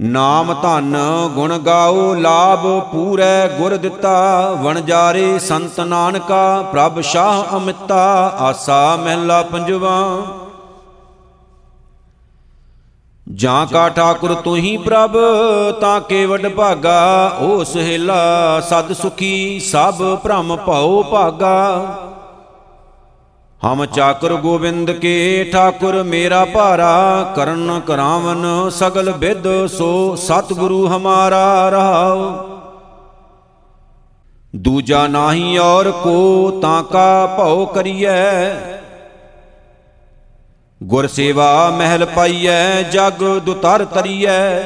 ਨਾਮ 0.00 0.54
ਧਨ 0.62 0.96
ਗੁਣ 1.34 1.58
ਗਾਓ, 1.58 2.14
ਲਾਭ 2.14 2.66
ਪੂਰੈ 2.92 3.48
ਗੁਰ 3.48 3.76
ਦਿੱਤਾ 3.76 4.50
ਵਣਜਾਰੇ 4.52 5.38
ਸੰਤ 5.38 5.80
ਨਾਨਕਾ, 5.80 6.62
ਪ੍ਰਭ 6.62 7.00
ਸ਼ਾਹ 7.00 7.56
ਅਮਿਤਾ, 7.56 8.36
ਆਸਾ 8.40 8.96
ਮਹਿਲਾ 8.96 9.42
ਪੰਜਵਾ। 9.42 10.22
ਜਾਂ 13.34 13.66
ਕਾ 13.66 13.88
ਠਾਕੁਰ 13.88 14.34
ਤੂੰ 14.34 14.56
ਹੀ 14.56 14.76
ਪ੍ਰਭ, 14.76 15.16
ਤਾਂ 15.80 16.00
ਕੇ 16.00 16.24
ਵਡ 16.26 16.48
ਭਾਗਾ 16.48 17.38
ਓ 17.40 17.64
ਸੁਹੇਲਾ 17.64 18.60
ਸਦ 18.60 18.92
ਸੁਖੀ, 18.92 19.60
ਸਭ 19.60 20.02
ਭ੍ਰਮ 20.24 20.56
ਭਉ 20.56 21.02
ਭਾਗਾ। 21.02 21.84
ਹਮ 23.66 23.84
ਚਾਕਰ 23.86 24.34
ਗੋਬਿੰਦ 24.34 24.90
ਕੇ 24.90 25.50
ਠਾਕੁਰ 25.52 26.02
ਮੇਰਾ 26.02 26.44
ਭਾਰਾ, 26.44 27.32
ਕਰਨ 27.36 27.80
ਕਰਾਵਨ 27.86 28.70
ਸਗਲ 28.70 29.10
ਵਿਦ 29.10 29.66
ਸੋ 29.66 30.16
ਸਤਿਗੁਰੂ 30.16 30.86
ਹਮਾਰਾ 30.86 31.68
ਰਹਾਉ। 31.68 32.32
ਦੂਜਾ 34.56 35.06
ਨਾਹੀ 35.06 35.58
ਔਰ 35.58 35.90
ਕੋ, 35.90 36.50
ਤਾਂ 36.62 36.82
ਕਾ 36.82 37.26
ਭਉ 37.26 37.66
ਕਰੀਐ। 37.66 38.79
ਗੁਰ 40.82 41.06
ਸੇਵਾ 41.06 41.70
ਮਹਿਲ 41.70 42.04
ਪਾਈਐ, 42.06 42.82
ਜਗ 42.82 43.38
ਦੁਤਰ 43.38 43.84
ਤਰੀਐ। 43.84 44.60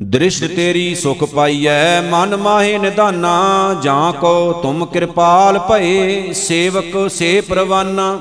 ਦ੍ਰਿਸ਼ਟ 0.00 0.46
ਤੇਰੀ 0.46 0.94
ਸੁਖ 0.94 1.24
ਪਾਈਐ, 1.24 2.00
ਮਨ 2.00 2.36
ਮਾਹੇ 2.36 2.78
ਨਿਧਾਨਾ, 2.78 3.76
ਜਾਂ 3.82 4.12
ਕੋ 4.12 4.52
ਤੁਮ 4.52 4.86
ਕਿਰਪਾਲ 4.86 5.58
ਭਏ, 5.58 6.32
ਸੇਵਕ 6.32 7.10
ਸੇ 7.10 7.40
ਪ੍ਰਵਾਨਾ। 7.40 8.18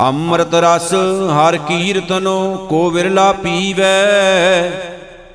ਅੰਮ੍ਰਿਤ 0.00 0.54
ਰਸ 0.54 0.94
ਹਰ 1.30 1.56
ਕੀਰਤਨੋ 1.56 2.66
ਕੋ 2.70 2.90
ਵਿਰਲਾ 2.90 3.32
ਪੀਵੈ। 3.32 4.70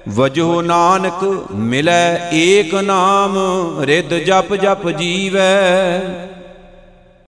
ਵਜੋ 0.09 0.61
ਨਾਨਕ 0.61 1.47
ਮਿਲੈ 1.51 2.29
ਏਕ 2.33 2.75
ਨਾਮ, 2.75 3.37
ਰਿੱਧ 3.81 4.13
ਜਪ 4.13 4.55
ਜਪ 4.55 4.89
ਜੀਵੈ। 4.89 6.01